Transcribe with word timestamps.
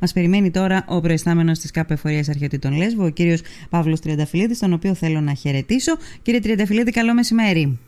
Μας 0.00 0.12
περιμένει 0.12 0.50
τώρα 0.50 0.84
ο 0.88 1.00
προϊστάμενος 1.00 1.58
της 1.58 1.70
ΚΑΠ 1.70 1.90
Εφορίας 1.90 2.28
Αρχαιοτήτων 2.28 2.76
Λέσβου, 2.76 3.04
ο 3.04 3.08
κύριος 3.08 3.40
Παύλος 3.70 4.00
Τριανταφυλλίδης, 4.00 4.58
τον 4.58 4.72
οποίο 4.72 4.94
θέλω 4.94 5.20
να 5.20 5.34
χαιρετήσω. 5.34 5.96
Κύριε 6.22 6.40
Τριανταφυλλίδη, 6.40 6.90
καλό 6.90 7.14
μεσημέρι. 7.14 7.78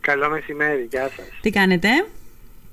Καλό 0.00 0.30
μεσημέρι, 0.30 0.86
γεια 0.90 1.10
σας. 1.16 1.26
Τι 1.40 1.50
κάνετε, 1.50 1.88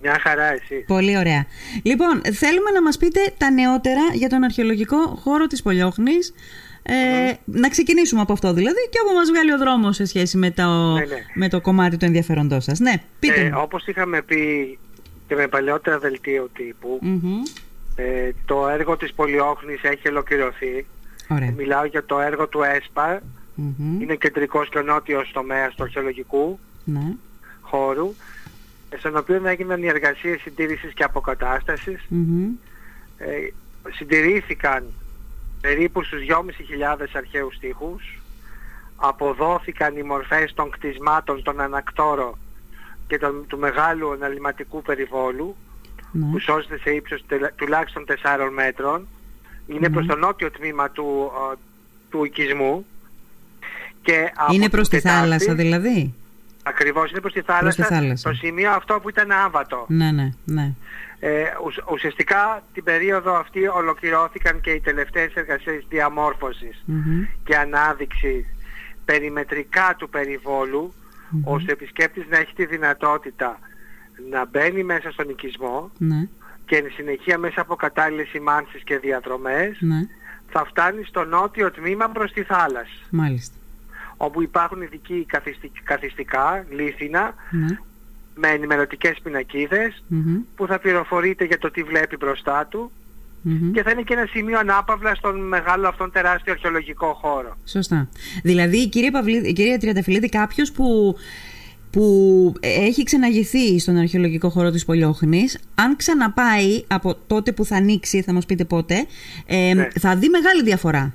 Μια 0.02 0.20
χαρά, 0.21 0.44
εσύ. 0.54 0.76
Πολύ 0.88 1.18
ωραία. 1.18 1.46
Λοιπόν, 1.84 2.21
θέλουμε 2.34 2.71
να 2.73 2.81
μας 2.81 2.97
πείτε 2.97 3.20
τα 3.38 3.52
νεότερα 3.52 4.02
για 4.13 4.29
τον 4.29 4.44
αρχαιολογικό 4.44 4.97
χώρο 4.97 5.47
της 5.47 5.62
Πολιόχνης. 5.62 6.33
Ε, 6.83 7.33
Να 7.46 7.69
ξεκινήσουμε 7.69 8.21
από 8.21 8.33
αυτό 8.33 8.53
δηλαδή 8.53 8.87
και 8.89 8.99
όπου 9.05 9.13
μας 9.15 9.29
βγάλει 9.29 9.51
ο 9.53 9.57
δρόμος 9.57 9.96
σε 9.96 10.05
σχέση 10.05 10.37
με 10.37 10.51
το, 10.51 10.93
Ναι, 10.93 10.99
ναι. 10.99 11.05
με 11.33 11.49
το 11.49 11.62
κομμάτι 11.62 11.97
του 11.97 12.05
ενδιαφέροντός 12.05 12.63
σας. 12.63 12.79
Ναι, 12.79 12.93
πείτε 13.19 13.41
Ε, 13.41 13.43
μου. 13.49 13.59
όπως 13.62 13.87
είχαμε 13.87 14.21
πει 14.21 14.77
και 15.27 15.35
με 15.35 15.47
παλαιότερα 15.47 15.99
δελτίο 15.99 16.49
τύπου, 16.53 16.99
Μμμ. 17.02 17.41
Ε, 17.95 18.30
το 18.45 18.67
έργο 18.67 18.98
της 18.98 19.13
Πολιόχνης 19.13 19.84
έχει 19.84 20.07
ολοκληρωθεί. 20.09 20.86
Ωραία. 21.30 21.52
Μιλάω 21.52 21.86
για 21.86 22.05
το 22.05 22.20
έργο 22.20 22.48
του 22.48 22.62
ΕΣΠΑ, 22.63 23.22
Μμμ. 23.55 24.02
είναι 24.02 24.16
κεντρικός 24.16 24.70
και 24.70 24.77
ο 24.77 24.81
νότιος 24.81 25.31
τομέας 25.34 25.76
του 25.76 25.84
αρχαιολογικού 25.84 26.59
Ναι. 26.84 27.13
χώρου, 27.62 28.13
ε, 28.89 28.98
στον 28.98 29.17
οποίο 29.17 29.41
έγιναν 29.45 29.84
οι 29.84 29.88
εργασίες 29.88 30.41
συντήρησης 30.41 30.94
και 30.94 31.03
αποκατάστασης. 31.03 32.05
Μμμ. 32.09 32.48
Ε, 33.17 33.27
συντηρήθηκαν 33.91 34.84
περίπου 35.62 36.03
στους 36.03 36.20
2.500 36.20 37.16
αρχαίους 37.16 37.58
τείχους, 37.59 38.20
αποδόθηκαν 38.95 39.98
οι 39.98 40.03
μορφές 40.03 40.53
των 40.53 40.70
κτισμάτων, 40.70 41.44
των 41.44 41.59
ανακτόρων 41.59 42.38
και 43.08 43.17
των, 43.17 43.45
του 43.48 43.58
μεγάλου 43.58 44.12
αναλυματικού 44.12 44.81
περιβόλου, 44.81 45.55
Ναι. 46.20 46.32
που 46.32 46.40
σώζεται 46.40 46.78
σε 46.78 46.90
ύψος 46.92 47.24
τελα- 47.28 47.52
τουλάχιστον 47.55 48.05
4 48.05 48.50
μέτρων. 48.52 49.08
Είναι 49.68 49.90
προς 49.90 50.06
το 50.06 50.16
νότιο 50.16 50.52
τμήμα 50.52 50.90
του, 50.90 51.32
ε, 51.54 51.56
του 52.10 52.23
οικισμού. 52.26 52.86
Και 54.02 54.31
από 54.36 54.54
Είναι 54.54 54.62
την 54.62 54.72
προς 54.72 54.89
τη 54.89 54.95
Τετάρτη- 54.98 55.20
θάλασσα 55.20 55.54
δηλαδή; 55.56 56.14
Ακριβώς, 56.67 57.12
είναι 57.12 57.20
προς 57.20 57.34
τη 57.34 57.42
Προς 57.42 57.76
τη 57.76 57.81
θάλασσα, 57.81 57.86
θάλασσα. 57.86 58.30
το 58.30 58.36
σημείο 58.36 58.72
αυτό 58.72 59.00
που 59.02 59.09
ήταν 59.09 59.31
άβατο. 59.31 59.86
Ναι, 59.88 60.12
ναι, 60.12 60.30
ναι. 60.45 60.73
Ε, 61.20 61.44
ουσ- 61.66 61.92
ουσιαστικά 61.92 62.64
την 62.73 62.84
περίοδο 62.84 63.34
αυτή 63.36 63.67
ολοκληρώθηκαν 63.67 64.61
και 64.61 64.72
οι 64.72 64.80
τελευταίες 64.80 65.34
εργασίες 65.34 65.86
διαμόρφωσης 65.89 66.84
Μμμ. 66.86 67.23
και 67.44 67.56
ανάδειξη 67.56 68.45
περιμετρικά 69.06 69.95
του 69.98 70.09
περιβόλου 70.09 70.94
ώστε 71.44 71.72
ο 71.72 71.73
επισκέπτης 71.73 72.26
να 72.30 72.38
έχει 72.38 72.54
τη 72.56 72.66
δυνατότητα 72.66 73.59
να 74.31 74.45
μπαίνει 74.45 74.83
μέσα 74.83 75.11
στον 75.11 75.30
οικισμό 75.30 75.91
Ναι, 75.97 76.27
και 76.66 76.75
εν 76.75 76.85
συνεχεία 76.95 77.38
μέσα 77.38 77.61
από 77.61 77.75
κατάλληλες 77.75 78.27
σημάνσεις 78.27 78.83
και 78.83 78.97
διαδρομές 78.97 79.77
ναι. 79.80 79.99
θα 80.52 80.66
φτάνει 80.66 81.03
στο 81.03 81.23
νότιο 81.25 81.71
τμήμα 81.71 82.09
προς 82.09 82.31
τη 82.31 82.43
θάλασσα 82.43 82.99
Μάλιστα. 83.09 83.55
όπου 84.17 84.41
υπάρχουν 84.41 84.81
ειδικοί 84.81 85.25
καθιστι- 85.27 85.83
καθιστικά, 85.83 86.66
λίθινα 86.69 87.33
Ναι. 87.52 87.77
με 88.36 88.47
ενημερωτικές 88.47 89.17
πινακίδες 89.23 90.03
Μμμ. 90.08 90.38
που 90.55 90.67
θα 90.67 90.80
πληροφορείται 90.80 91.43
για 91.45 91.58
το 91.58 91.71
τι 91.71 91.83
βλέπει 91.83 92.16
μπροστά 92.16 92.66
του 92.69 92.91
Μμμ. 93.41 93.71
και 93.71 93.83
θα 93.83 93.91
είναι 93.91 94.02
και 94.02 94.13
ένα 94.13 94.25
σημείο 94.25 94.59
ανάπαυλα 94.59 95.16
στον 95.16 95.47
μεγάλο 95.47 95.88
αυτόν 95.88 96.11
τεράστιο 96.11 96.53
αρχαιολογικό 96.53 97.13
χώρο. 97.13 97.58
Σωστά. 97.66 98.09
Δηλαδή, 98.43 98.89
κύριε, 98.89 99.11
Παυλίδη, 99.11 99.53
κύριε 99.53 99.77
Τριανταφυλλίδη, 99.77 100.30
κάποιος 100.30 100.71
που, 100.71 101.16
που 101.96 102.54
έχει 102.60 103.04
ξεναγηθεί 103.04 103.80
στον 103.80 103.98
αρχαιολογικό 103.98 104.50
χώρο 104.50 104.72
της 104.72 104.86
Πολιόχνης, 104.86 105.60
αν 105.76 105.96
ξαναπάει 105.96 106.84
από 106.88 107.16
τότε 107.28 107.52
που 107.52 107.66
θα 107.66 107.76
ανοίξει, 107.76 108.22
θα 108.22 108.34
μας 108.34 108.46
πείτε 108.46 108.66
πότε, 108.66 109.06
ε, 109.46 109.74
Ναι. 109.74 109.88
θα 110.00 110.16
δει 110.16 110.30
μεγάλη 110.30 110.64
διαφορά. 110.64 111.14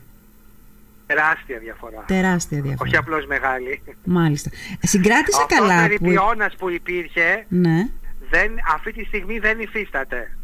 Τεράστια 1.07 1.59
διαφορά. 1.59 2.05
Τεράστια 2.07 2.61
διαφορά. 2.61 2.89
Όχι 2.89 2.97
απλώς 2.97 3.27
μεγάλη. 3.27 3.83
Μάλιστα. 4.05 4.51
Συγκράτησα 4.83 5.43
Αυτός 5.43 5.59
καλά. 5.59 5.79
ο 5.85 5.89
Που... 5.89 5.89
περιποιώνας 5.89 6.55
που 6.57 6.71
υπήρχε 6.71 7.45
Ναι. 7.49 7.89
δεν, 8.31 8.51
αυτή 8.75 8.93
τη 8.93 9.05
στιγμή 9.05 9.39
δεν 9.39 9.61
υφίσταται. 9.61 10.37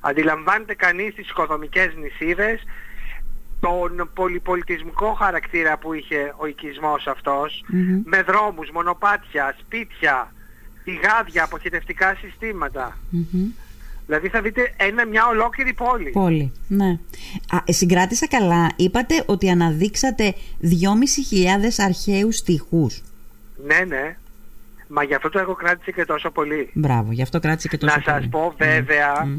Αντιλαμβάνεται 0.00 0.74
κανείς 0.74 1.14
τις 1.14 1.28
οικοδομικές 1.30 1.94
νησίδες, 1.96 2.62
τον 3.64 4.10
πολυπολιτισμικό 4.14 5.12
χαρακτήρα 5.12 5.78
που 5.78 5.92
είχε 5.92 6.34
ο 6.36 6.46
οικισμός 6.46 7.06
αυτός, 7.06 7.64
Μμμ. 7.68 8.02
με 8.04 8.22
δρόμους, 8.22 8.70
μονοπάτια, 8.70 9.56
σπίτια, 9.60 10.32
πηγάδια, 10.84 11.44
αποχετευτικά 11.44 12.14
συστήματα. 12.20 12.98
Μμμ. 13.10 13.46
Δηλαδή 14.06 14.28
θα 14.28 14.40
δείτε 14.40 14.74
ένα, 14.76 15.06
μια 15.06 15.26
ολόκληρη 15.26 15.72
πόλη. 15.72 16.10
Πόλη. 16.10 16.52
Ναι. 16.68 16.98
Α, 17.50 17.58
ε, 17.64 17.72
συγκράτησα 17.72 18.26
καλά. 18.28 18.70
Είπατε 18.76 19.22
ότι 19.26 19.50
αναδείξατε 19.50 20.34
2.500 20.60 21.78
αρχαίους 21.84 22.36
στοιχούς. 22.36 23.02
Ναι, 23.66 23.78
ναι. 23.88 24.16
Μα 24.88 25.02
γι' 25.02 25.14
αυτό 25.14 25.28
το 25.28 25.38
έργο 25.38 25.54
κράτησε 25.54 25.90
και 25.92 26.04
τόσο 26.04 26.30
πολύ. 26.30 26.70
Μπράβο, 26.74 27.12
γι' 27.12 27.22
αυτό 27.22 27.40
κράτησε 27.40 27.68
και 27.68 27.78
τόσο 27.78 27.96
Να 27.96 28.02
σας 28.02 28.14
πολύ. 28.16 28.28
πω 28.28 28.54
βέβαια 28.58 29.24
Μμ. 29.26 29.38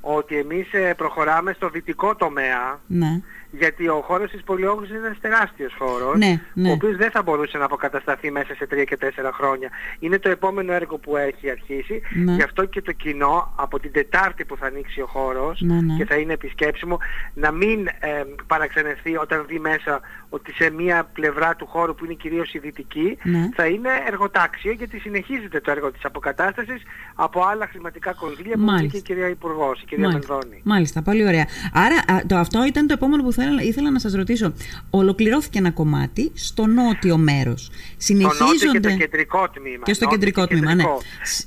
ότι 0.00 0.36
εμείς 0.38 0.72
ε, 0.72 0.94
προχωράμε 0.96 1.52
στο 1.52 1.68
δυτικό 1.68 2.14
τομέα 2.16 2.80
Ναι. 2.86 3.20
Γιατί 3.58 3.88
ο 3.88 4.02
χώρος 4.06 4.30
της 4.30 4.42
Πολιόγνωσης 4.42 4.94
είναι 4.96 5.06
ένας 5.06 5.20
τεράστιος 5.20 5.74
χώρος 5.78 6.18
Ναι, 6.18 6.40
ναι. 6.54 6.68
ο 6.68 6.72
οποίος 6.72 6.96
δεν 6.96 7.10
θα 7.10 7.22
μπορούσε 7.22 7.58
να 7.58 7.64
αποκατασταθεί 7.64 8.30
μέσα 8.30 8.54
σε 8.54 8.66
τρία 8.66 8.84
και 8.84 8.96
τέσσερα 8.96 9.32
χρόνια. 9.32 9.68
Είναι 9.98 10.18
το 10.18 10.28
επόμενο 10.30 10.72
έργο 10.72 10.98
που 10.98 11.16
έχει 11.16 11.50
αρχίσει 11.50 12.00
Ναι. 12.24 12.32
γι' 12.32 12.42
αυτό 12.42 12.64
και 12.64 12.82
το 12.82 12.92
κοινό 12.92 13.52
από 13.56 13.80
την 13.80 13.92
Τετάρτη 13.92 14.44
που 14.44 14.56
θα 14.56 14.66
ανοίξει 14.66 15.00
ο 15.00 15.06
χώρος 15.06 15.60
Ναι, 15.60 15.80
ναι. 15.80 15.94
και 15.96 16.04
θα 16.04 16.14
είναι 16.14 16.32
επισκέψιμο 16.32 16.98
να 17.34 17.50
μην 17.50 17.86
ε, 17.86 18.22
παραξενευτεί 18.46 19.16
όταν 19.16 19.44
δει 19.48 19.58
μέσα 19.58 20.00
ότι 20.28 20.52
σε 20.52 20.70
μία 20.70 21.04
πλευρά 21.12 21.56
του 21.56 21.66
χώρου 21.66 21.94
που 21.94 22.04
είναι 22.04 22.14
κυρίως 22.14 22.54
η 22.54 22.58
δυτική 22.58 23.18
Ναι. 23.22 23.48
θα 23.54 23.66
είναι 23.66 23.88
εργοτάξιο 24.06 24.72
γιατί 24.72 24.98
συνεχίζεται 24.98 25.60
το 25.60 25.70
έργο 25.70 25.90
της 25.92 26.04
αποκατάστασης 26.04 26.82
από 27.14 27.42
άλλα 27.44 27.66
χρηματικά 27.70 28.12
κονδύλια 28.12 28.54
που 28.54 28.60
Μάλιστα. 28.60 28.86
είχε 28.86 28.96
η 28.96 29.02
κυρία 29.02 29.28
Υπουργός, 29.28 29.80
η 29.82 29.84
κυρία 29.84 30.08
Μάλιστα. 30.08 30.32
Μενδώνη. 30.34 30.60
Μάλιστα, 30.64 31.02
πολύ 31.02 31.26
ωραία. 31.26 31.46
Άρα, 31.72 32.18
α, 32.18 32.26
το, 32.26 32.36
αυτό 32.36 32.64
ήταν 32.64 32.86
το 32.86 32.92
επόμενο 32.92 33.22
που 33.22 33.32
ήθελα, 33.44 33.62
ήθελα 33.62 33.90
να 33.90 33.98
σας 33.98 34.14
ρωτήσω. 34.14 34.52
Ολοκληρώθηκε 34.90 35.58
ένα 35.58 35.70
κομμάτι 35.70 36.32
στο 36.34 36.66
νότιο 36.66 37.16
μέρος. 37.16 37.70
Στο 37.96 38.12
νότιο 38.14 38.30
Συνεχίζονται... 38.30 38.88
και 38.88 38.88
το 38.88 38.96
κεντρικό 38.96 39.48
τμήμα. 39.50 39.82
Και 39.84 39.92
στο 39.92 40.04
Νότιο 40.04 40.18
κεντρικό 40.18 40.46
τμήμα, 40.46 40.74
ναι. 40.74 40.82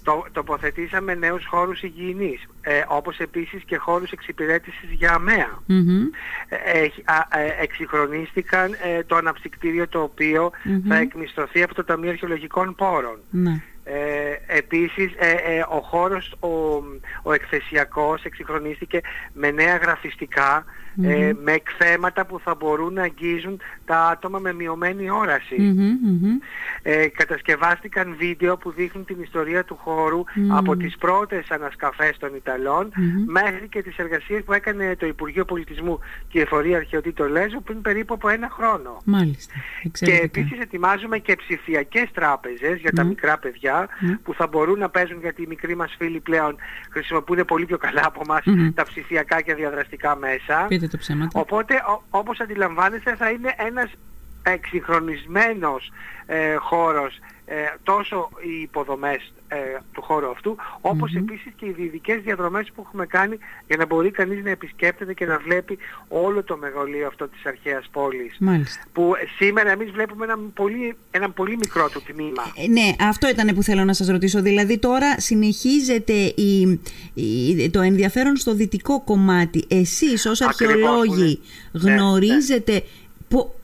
Το, 0.04 0.26
τοποθετήσαμε 0.32 1.14
νέους 1.16 1.46
χώρους 1.46 1.82
υγιεινής, 1.82 2.44
ε, 2.62 2.84
όπως 2.88 3.18
επίσης 3.18 3.64
και 3.64 3.78
χώρους 3.78 4.12
εξυπηρέτησης 4.12 4.90
για 4.92 5.14
αμαία. 5.14 5.62
Μμμ. 5.66 6.02
Ε, 6.50 6.80
έχει- 6.80 7.04
α, 7.06 7.40
ε, 7.40 7.56
εξυγχρονίστηκαν 7.62 8.72
ε, 8.74 9.04
το 9.04 9.16
αναψυκτήριο 9.16 9.88
το 9.88 10.00
οποιο 10.02 10.52
Μμμ. 10.64 10.82
θα 10.88 10.98
εκμισθωθεί 10.98 11.64
από 11.64 11.74
το 11.76 11.84
Ταμείο 11.84 12.10
Αρχαιολογικών 12.10 12.76
Πόρων. 12.76 13.18
Ναι. 13.30 13.62
Ε, 13.84 14.58
επίσης 14.58 15.12
ε, 15.18 15.30
ε, 15.30 15.60
ο 15.70 15.80
χώρος 15.82 16.36
ο, 16.40 16.48
ο 17.24 17.34
εκθεσιακός 17.34 18.24
εξυγχρονίστηκε 18.24 19.02
με 19.34 19.52
νέα 19.52 19.78
γραφιστικά 19.78 20.66
ε, 21.04 21.32
με 21.44 21.52
εκθέματα 21.52 22.26
που 22.26 22.40
θα 22.40 22.56
μπορούν 22.56 22.94
να 22.94 23.02
αγγίζουν 23.02 23.60
τα 23.86 24.08
άτομα 24.08 24.40
με 24.40 24.54
μειωμένη 24.54 25.10
όραση. 25.10 25.56
Μμμ, 25.58 25.98
μμμ. 26.02 26.38
Ε, 26.82 27.08
κατασκευάστηκαν 27.08 28.16
βίντεο 28.18 28.58
που 28.58 28.72
δείχνουν 28.72 29.06
την 29.06 29.22
ιστορία 29.22 29.64
του 29.64 29.76
χώρου 29.76 30.24
από 30.50 30.76
τις 30.76 30.98
πρώτες 30.98 31.50
ανασκαφές 31.50 32.18
των 32.18 32.36
Ιταλών 32.36 32.92
μέχρι 33.26 33.68
και 33.68 33.82
τις 33.82 33.98
εργασίες 33.98 34.44
που 34.44 34.54
έκανε 34.54 34.96
το 34.96 35.06
Υπουργείο 35.06 35.46
Πολιτισμού 35.46 36.00
και 36.28 36.40
η 36.40 36.42
Εφορία 36.42 36.78
Αρχαιοτήτων 36.78 37.32
Λέσβου 37.32 37.64
πριν 37.64 37.82
περίπου 37.82 38.14
από 38.14 38.30
ένα 38.30 38.50
χρόνο. 38.50 39.02
Μάλιστα. 39.06 39.54
Και 39.82 39.88
Εξαιρετικά. 39.88 40.24
επίσης 40.24 40.60
ετοιμάζουμε 40.60 41.18
και 41.18 41.36
ψηφιακές 41.36 42.06
τράπεζες 42.14 42.80
για 42.80 42.92
τα 42.92 43.04
μικρά 43.04 43.38
παιδιά 43.38 43.88
που 44.24 44.34
θα 44.34 44.48
μπορούν 44.48 44.80
να 44.80 44.90
παίζουν 44.90 45.20
γιατί 45.20 45.42
οι 45.42 45.48
μικροί 45.48 45.76
μας 45.76 45.96
φίλοι 45.98 46.20
πλέον 46.20 46.56
χρησιμοποιούν 46.92 47.46
πολύ 47.46 47.66
πιο 47.66 47.78
καλά 47.78 48.02
από 48.06 48.22
εμάς 48.28 48.44
τα 48.74 48.84
ψηφιακά 48.84 49.42
και 49.42 49.54
διαδραστικά 49.54 50.16
μέσα. 50.16 50.66
Πείτε 50.68 50.87
το 50.88 50.98
ψέματα. 50.98 51.40
Οπότε 51.40 51.76
ο, 51.76 52.04
όπως 52.10 52.40
αντιλαμβάνεστε 52.40 53.16
θα 53.16 53.30
είναι 53.30 53.54
ένας 53.58 53.92
εξυγχρονισμένος 54.44 55.92
ε, 56.26 56.56
χώρος 56.56 57.16
ε, 57.16 57.22
τόσο 57.84 58.30
οι 58.48 58.62
υποδομές 58.62 59.34
ε, 59.48 59.56
του 59.92 60.02
χώρου 60.02 60.30
αυτού 60.30 60.56
όπως 60.82 61.14
επίσης 61.16 61.52
και 61.56 61.66
οι 61.66 61.76
ειδικές 61.78 62.22
διαδρομές 62.22 62.72
που 62.76 62.84
έχουμε 62.86 63.06
κάνει 63.06 63.38
για 63.68 63.78
να 63.78 63.86
μπορεί 63.86 64.12
κανείς 64.12 64.44
να 64.44 64.50
επισκέπτεται 64.50 65.14
και 65.14 65.26
να 65.26 65.38
βλέπει 65.38 65.78
όλο 66.08 66.44
το 66.44 66.58
μεγαλείο 66.58 67.08
αυτό 67.08 67.28
της 67.28 67.46
αρχαίας 67.46 67.86
πόλης 67.92 68.36
Μάλιστα. 68.40 68.84
που 68.94 69.14
σήμερα 69.38 69.72
εμείς 69.72 69.92
βλέπουμε 69.92 70.26
ένα 70.26 70.38
πολύ, 70.54 70.98
ένα 71.12 71.30
πολύ 71.30 71.56
μικρό 71.58 71.90
του 71.90 72.02
τμήμα. 72.02 72.44
Ε, 72.56 72.68
Ναι, 72.68 72.96
αυτό 73.08 73.30
ήταν 73.30 73.56
που 73.56 73.64
θέλω 73.64 73.84
να 73.84 73.94
σας 73.94 74.08
ρωτήσω. 74.08 74.42
Δηλαδή 74.42 74.78
τώρα 74.78 75.20
συνεχίζεται 75.20 76.14
η, 76.36 76.80
η- 77.14 77.70
το 77.70 77.82
ενδιαφέρον 77.82 78.36
στο 78.36 78.54
δυτικό 78.54 79.02
κομμάτι. 79.02 79.66
Εσείς 79.68 80.26
ως 80.26 80.42
Ακριβώς, 80.42 80.76
αρχαιολόγοι 80.76 81.42
ναι. 81.72 81.82
Ναι, 81.92 81.94
γνωρίζετε 81.96 82.84
πο- 83.28 83.56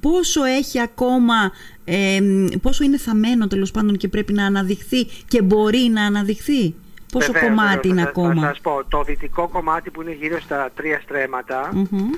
πόσο 0.00 0.44
έχει 0.44 0.80
ακόμα, 0.80 1.52
ε, 1.84 2.20
πόσο 2.62 2.84
είναι 2.84 2.98
θαμένο 2.98 3.46
τέλος 3.46 3.70
πάντων 3.70 3.96
και 3.96 4.08
πρέπει 4.08 4.32
να 4.32 4.46
αναδειχθεί 4.46 5.04
και 5.04 5.42
μπορεί 5.42 5.90
να 5.92 6.02
αναδειχθεί; 6.02 6.74
Πόσο 7.12 7.32
Βεβαίως, 7.32 7.48
κομμάτι 7.48 7.88
βεβαίως, 7.88 7.92
είναι 7.92 8.02
θα, 8.02 8.08
ακόμα. 8.08 8.42
Θα 8.42 8.48
σας 8.48 8.60
πω, 8.60 8.84
το 8.88 9.02
δυτικό 9.02 9.48
κομμάτι 9.48 9.90
που 9.90 10.02
είναι 10.02 10.12
γύρω 10.12 10.40
στα 10.40 10.70
τρία 10.74 11.00
στρέμματα, 11.00 11.70
Μμμ. 11.72 12.10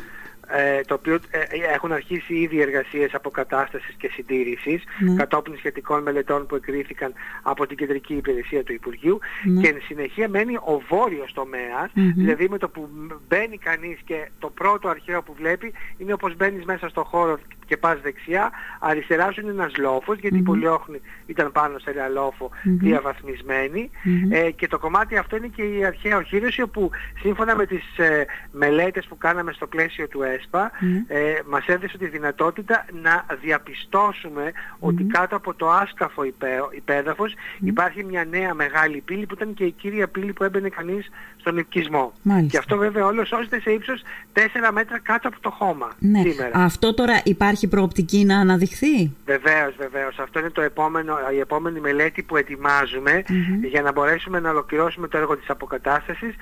Ε, 0.49 0.81
το 0.81 0.94
οποίο 0.94 1.14
ε, 1.31 1.38
έχουν 1.75 1.93
αρχίσει 1.93 2.35
ήδη 2.35 2.61
εργασίες 2.61 3.14
αποκατάστασης 3.14 3.94
και 3.99 4.08
συντήρησης 4.12 4.82
Ναι. 4.99 5.14
κατόπιν 5.14 5.56
σχετικών 5.56 6.02
μελετών 6.02 6.46
που 6.46 6.55
εκκρίθηκαν 6.55 7.12
από 7.43 7.67
την 7.67 7.76
Κεντρική 7.76 8.14
Υπηρεσία 8.14 8.62
του 8.64 8.73
Υπουργείου 8.73 9.19
Ναι. 9.44 9.61
και 9.61 9.69
εν 9.69 9.76
συνεχεία 9.87 10.29
μένει 10.29 10.56
ο 10.56 10.82
βόρειος 10.88 11.32
τομέας, 11.32 11.91
Μμμ. 11.94 12.12
δηλαδή 12.14 12.49
με 12.49 12.58
το 12.58 12.69
που 12.69 12.88
μπαίνει 13.29 13.58
κανείς 13.58 13.99
και 14.05 14.29
το 14.38 14.50
πρώτο 14.50 14.88
αρχαίο 14.88 15.23
που 15.23 15.35
βλέπει 15.35 15.73
είναι 15.99 16.12
όπως 16.12 16.37
μπαίνεις 16.37 16.64
μέσα 16.64 16.88
στο 16.88 17.05
χώρο 17.05 17.38
και 17.67 17.76
πας 17.76 18.00
δεξιά, 18.00 18.50
αριστεράς 18.81 19.35
σου 19.35 19.40
είναι 19.40 19.50
ένας 19.50 19.76
λόφος, 19.76 20.19
γιατί 20.19 20.37
η 20.38 20.43
Πολυόχνη 20.43 21.00
ήταν 21.26 21.52
πάνω 21.52 21.79
σε 21.79 21.90
ένα 21.90 22.08
λόφο 22.08 22.50
Μμμ. 22.64 22.76
διαβαθμισμένη 22.79 23.90
Μμμ. 24.05 24.32
ε, 24.32 24.50
και 24.50 24.67
το 24.69 24.79
κομμάτι 24.79 25.17
αυτό 25.17 25.37
είναι 25.37 25.47
και 25.47 25.62
η 25.62 25.85
αρχαία 25.85 26.17
οχύρωση 26.17 26.62
όπου 26.62 26.90
σύμφωνα 27.20 27.56
με 27.56 27.67
τις 27.67 27.99
ε, 27.99 28.25
μελέτες 28.52 29.06
που 29.06 29.19
κάναμε 29.19 29.52
στο 29.52 29.67
πλαίσιο 29.67 30.08
του 30.08 30.23
ΕΣΠΑ 30.34 30.70
Ναι. 30.81 31.04
ε, 31.08 31.40
μας 31.46 31.66
έδωσε 31.66 31.98
τη 31.98 32.06
δυνατότητα 32.06 32.84
να 33.02 33.26
διαπιστώσουμε 33.40 34.52
ότι 34.78 35.04
κάτω 35.04 35.36
από 35.36 35.54
το 35.54 35.70
άσκαφο 35.70 36.25
υπέ, 36.25 36.48
υπέδαφος 36.70 37.34
υπάρχει 37.60 38.04
μια 38.04 38.25
νέα 38.25 38.54
μεγάλη 38.54 39.00
πύλη 39.00 39.26
που 39.26 39.34
ήταν 39.34 39.54
και 39.54 39.64
η 39.64 39.70
κύρια 39.70 40.08
πύλη 40.08 40.32
που 40.32 40.44
έμπαινε 40.44 40.69
κανείς 40.69 41.10
στον 41.44 41.58
οικισμό. 41.58 42.12
Μάλιστα. 42.23 42.49
Και 42.50 42.58
αυτό 42.58 42.76
βέβαια 42.76 43.06
όλος 43.06 43.29
σώζεται 43.29 43.61
σε 43.61 43.70
ύψος 43.70 44.02
4 44.32 44.38
μέτρα 44.73 44.99
κάτω 44.99 45.29
από 45.29 45.41
το 45.41 45.50
χώμα 45.50 45.93
Ναι. 45.99 46.20
σήμερα. 46.23 46.50
Αυτό 46.64 46.94
τώρα 46.94 47.20
υπάρχει 47.25 47.69
προοπτική 47.69 48.25
να 48.25 48.38
αναδειχθεί; 48.38 49.12
Βεβαίως, 49.25 49.75
βεβαίως. 49.79 50.19
Αυτό 50.19 50.38
είναι 50.38 50.50
το 50.50 50.61
επόμενο, 50.62 51.14
η 51.35 51.38
επόμενη 51.38 51.81
μελέτη 51.81 52.23
που 52.23 52.37
ετοιμάζουμε 52.37 53.23
Μμμ. 53.29 53.64
για 53.64 53.82
να 53.82 53.93
μπορέσουμε 53.93 54.41
να 54.41 54.50
ολοκληρώσουμε 54.50 55.08
το 55.08 55.19
έργο 55.19 55.37
της 55.37 55.50
αποκατάστασης 55.50 56.35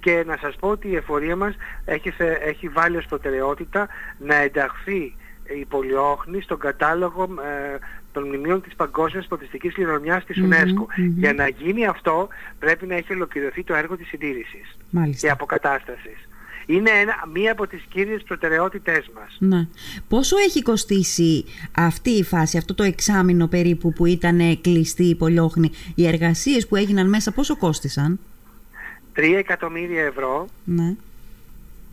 και 0.00 0.22
να 0.26 0.36
σας 0.40 0.56
πω 0.56 0.68
ότι 0.68 0.88
η 0.88 0.96
εφορία 0.96 1.36
μας 1.36 1.54
έχει, 1.84 2.10
θε- 2.10 2.42
έχει 2.46 2.68
βάλει 2.68 2.96
ως 2.96 3.06
προτεραιότητα 3.06 3.88
να 4.18 4.34
ενταχθεί 4.34 5.14
η 5.60 5.64
Πολυόχνη 5.64 6.40
στον 6.40 6.58
κατάλογο 6.58 7.22
ε, 7.22 7.78
των 8.12 8.26
μνημείων 8.26 8.62
της 8.62 8.74
Παγκόσμιας 8.74 9.26
Πολιτιστικής 9.26 9.74
Κληρονομιάς 9.74 10.24
της 10.24 10.38
Μμμ, 10.38 10.50
UNESCO. 10.50 10.86
μμμ. 10.96 11.18
Για 11.18 11.32
να 11.32 11.48
γίνει 11.48 11.86
αυτό 11.86 12.28
πρέπει 12.58 12.86
να 12.86 12.94
έχει 12.94 13.12
ολοκληρωθεί 13.12 13.64
το 13.64 13.74
έργο 13.74 13.96
της 13.96 14.08
συντήρησης 14.08 14.76
Μάλιστα. 14.90 15.26
και 15.26 15.32
αποκατάστασης. 15.32 16.28
Είναι 16.66 16.90
ένα, 16.90 17.14
μία 17.32 17.52
από 17.52 17.66
τις 17.66 17.84
κύριες 17.88 18.22
προτεραιότητές 18.22 19.10
μας. 19.14 19.36
Ναι. 19.38 19.66
Πόσο 20.08 20.36
έχει 20.36 20.62
κοστίσει 20.62 21.44
αυτή 21.76 22.10
η 22.10 22.22
φάση, 22.22 22.56
αυτό 22.58 22.74
το 22.74 22.82
εξάμεινο 22.82 23.46
περίπου 23.46 23.92
που 23.92 24.06
ήταν 24.06 24.60
κλειστή 24.60 25.04
η 25.04 25.14
Πολιόχνη, 25.14 25.70
οι 25.94 26.06
εργασίες 26.06 26.66
που 26.66 26.76
έγιναν 26.76 27.08
μέσα 27.08 27.32
πόσο 27.32 27.56
κόστησαν; 27.56 28.18
3 29.16 29.36
εκατομμύρια 29.36 30.02
ευρώ 30.04 30.46
Ναι. 30.64 30.94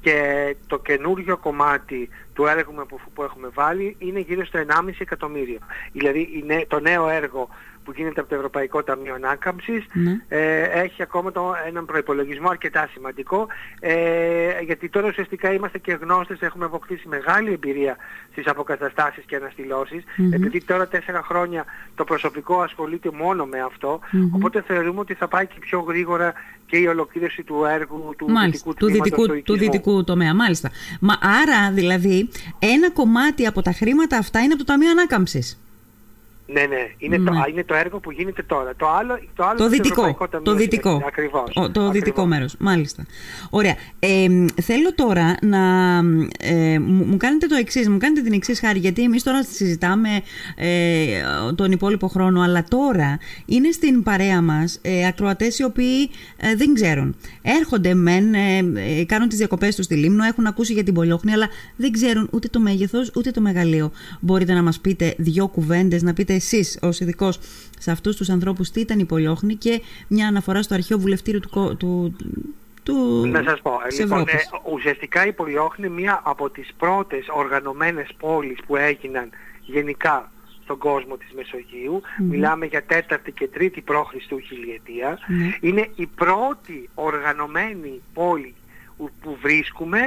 Και 0.01 0.56
το 0.68 0.80
καινούριο 0.80 1.38
κομμάτι 1.38 2.09
του 2.33 2.45
έργου 2.45 2.74
που, 2.88 3.00
που 3.13 3.24
έχουμε 3.24 3.50
βάλει 3.53 3.95
είναι 4.00 4.19
γύρω 4.19 4.45
στο 4.45 4.59
1,5 4.68 4.89
εκατομμύριο. 4.98 5.59
Δηλαδή 5.92 6.30
είναι 6.33 6.65
το 6.68 6.80
νέο 6.80 7.09
έργο 7.09 7.50
που 7.83 7.92
γίνεται 7.95 8.19
από 8.19 8.30
το 8.30 8.36
Ευρωπαϊκό 8.36 8.83
Ταμείο 8.83 9.13
Ανάκαμψης 9.16 9.86
Ναι. 9.94 10.22
ε, 10.28 10.62
έχει 10.62 11.01
ακόμα 11.01 11.31
το, 11.31 11.54
έναν 11.68 11.86
προϋπολογισμό 11.86 12.50
αρκετά 12.50 12.89
σημαντικό 12.94 13.48
ε, 13.80 14.60
γιατί 14.66 14.89
τώρα 14.89 15.07
ουσιαστικά 15.07 15.54
είμαστε 15.54 15.78
και 15.78 15.98
γνώστες, 16.01 16.39
έχουμε 16.42 16.66
αποκτήσει 16.66 17.07
μεγάλη 17.07 17.51
εμπειρία 17.54 17.98
στις 18.31 18.48
αποκαταστάσεις 18.48 19.24
και 19.25 19.36
αναστηλώσεις 19.36 20.04
Μμμ. 20.18 20.33
επειδή 20.33 20.63
τώρα 20.63 20.88
τέσσερα 20.88 21.22
χρόνια 21.24 21.66
το 21.95 22.04
προσωπικό 22.04 22.62
ασχολείται 22.62 23.10
μόνο 23.13 23.45
με 23.45 23.60
αυτό 23.60 24.00
Μμμ. 24.12 24.33
οπότε 24.36 24.62
θεωρούμε 24.68 25.00
ότι 25.00 25.13
θα 25.13 25.28
πάει 25.28 25.48
και 25.48 25.56
πιο 25.60 25.80
γρήγορα 25.80 26.33
και 26.66 26.78
η 26.78 26.86
ολοκλήρωση 26.88 27.44
του 27.44 27.66
έργου 27.69 28.13
του 28.18 28.30
Μάλιστα, 28.30 28.45
δυτικού 28.51 28.74
του 28.74 28.86
τμήματος 28.86 29.04
δυτικού, 29.10 29.22
του 29.22 29.42
του 29.44 29.54
οικισμού. 29.54 29.72
δυτικού 29.72 30.04
τομέα, 30.04 30.36
μάλιστα. 30.36 30.69
Μα, 31.00 31.13
άρα 31.22 31.72
δηλαδή 31.72 32.30
ένα 32.60 32.92
κομμάτι 32.92 33.45
από 33.45 33.62
τα 33.62 33.72
χρήματα 33.72 34.18
αυτά 34.18 34.39
είναι 34.39 34.54
από 34.54 34.63
το 34.66 34.72
Ταμείο 34.72 34.89
Ανάκαμψης. 34.92 35.60
Ναι, 36.53 36.62
ναι. 36.62 36.92
Είναι, 36.98 37.18
Ναι. 37.18 37.31
Το, 37.31 37.38
α, 37.38 37.45
είναι 37.51 37.63
το 37.63 37.74
έργο 37.75 38.00
που 38.00 38.12
γίνεται 38.12 38.44
τώρα. 38.44 38.74
Το 38.77 38.88
άλλο, 38.89 39.19
το 39.36 39.44
άλλο 39.45 39.57
Το 39.57 39.63
είναι 39.65 39.75
δυτικό. 39.75 40.01
Ευρωπαϊκό 40.01 40.27
Ταμείο 40.27 40.51
Το 40.51 40.56
δυτικό. 40.57 40.89
Συνοχής. 40.89 41.07
Ακριβώς. 41.07 41.44
Ο- 41.50 41.53
το 41.53 41.65
Ακριβώς. 41.69 41.92
δυτικό 41.92 42.25
μέρος, 42.25 42.56
μάλιστα. 42.59 43.06
Ωραία. 43.50 43.75
Ε, 44.00 44.30
μ, 44.30 44.45
θέλω 44.62 44.94
τώρα 44.95 45.36
να 45.42 45.59
ε, 46.39 46.80
μου, 46.80 47.03
μου 47.06 47.18
κάνετε 47.18 47.48
το 47.48 47.56
εξής, 47.56 47.89
μου 47.89 47.98
κάνετε 47.98 48.21
την 48.21 48.33
εξής 48.33 48.59
χάρη, 48.59 48.80
γιατί 48.80 49.03
εμείς 49.03 49.24
τώρα 49.24 49.44
συζητάμε 49.44 50.09
ε, 50.56 51.06
τον 51.56 51.71
υπόλοιπο 51.71 52.07
χρόνο, 52.07 52.42
αλλά 52.42 52.63
τώρα 52.69 53.19
είναι 53.45 53.71
στην 53.71 54.04
παρέα 54.04 54.42
μας 54.42 54.80
ε, 54.81 55.07
ακροατές 55.07 55.59
οι 55.59 55.63
οποίοι 55.63 56.09
ε, 56.38 56.56
δεν 56.56 56.74
ξέρουν. 56.74 57.15
Έρχονται 57.42 57.94
μεν, 57.94 58.33
ε, 58.33 58.57
ε, 59.00 59.04
κάνουν 59.06 59.27
τις 59.27 59.38
διακοπές 59.38 59.75
τους 59.75 59.86
στη 59.86 59.95
Λίμνο, 59.95 60.24
έχουν 60.24 60.45
ακούσει 60.45 60.74
για 60.74 60.83
την 60.83 60.94
Πολιόχνη, 60.94 61.31
αλλά 61.31 61.47
δεν 61.75 61.92
ξέρουν 61.92 62.27
ούτε 62.31 62.47
το 62.47 62.59
μέγεθος, 62.59 63.12
ούτε 63.15 63.31
το 63.31 63.42
μεγαλείο. 63.42 63.92
Μπορείτε 64.19 64.54
να 64.54 64.63
μας 64.63 64.80
πείτε 64.80 65.13
δύο 65.18 65.47
κουβέντες, 65.47 66.01
να 66.04 66.13
πείτε 66.13 66.39
εσείς 66.42 66.80
ως 66.82 67.00
ειδικός 67.00 67.40
σε 67.80 67.92
αυτούς 67.92 68.16
τους 68.16 68.30
ανθρώπους 68.30 68.70
τι 68.72 68.80
ήταν 68.80 69.00
η 69.00 69.06
Πολιόχνη 69.06 69.56
και 69.56 69.82
μια 70.08 70.28
αναφορά 70.28 70.62
στο 70.62 70.74
αρχαίο 70.74 70.98
βουλευτήριο 71.00 71.40
του, 71.40 71.50
κο- 71.50 71.76
του, 71.76 72.16
του, 72.84 73.26
Να 73.28 73.44
σας 73.44 73.62
πω, 73.62 73.72
της 73.88 74.00
λοιπόν, 74.00 74.20
Ευρώπης. 74.20 74.44
ε, 74.46 74.48
ουσιαστικά 74.74 75.26
η 75.26 75.34
Πολιόχνη 75.34 75.86
είναι 75.86 75.96
μία 75.96 76.22
από 76.24 76.50
τις 76.50 76.70
πρώτες 76.78 77.26
οργανωμένες 77.36 78.08
πόλεις 78.20 78.58
που 78.68 78.76
έγιναν 78.76 79.30
γενικά 79.66 80.32
στον 80.64 80.78
κόσμο 80.78 81.18
της 81.18 81.32
μεσογειου 81.36 82.02
Μιλάμε 82.30 82.66
για 82.66 82.84
τέταρτη 82.84 83.32
και 83.32 83.48
τρίτη 83.48 83.82
πρόχριστου 83.82 84.40
χιλιετία. 84.40 85.18
Ναι. 85.28 85.58
Είναι 85.70 85.88
η 85.96 86.06
πρώτη 86.06 86.90
οργανωμένη 86.94 88.02
πόλη 88.14 88.54
που- 88.98 89.10
που 89.22 89.38
βρίσκουμε 89.42 90.00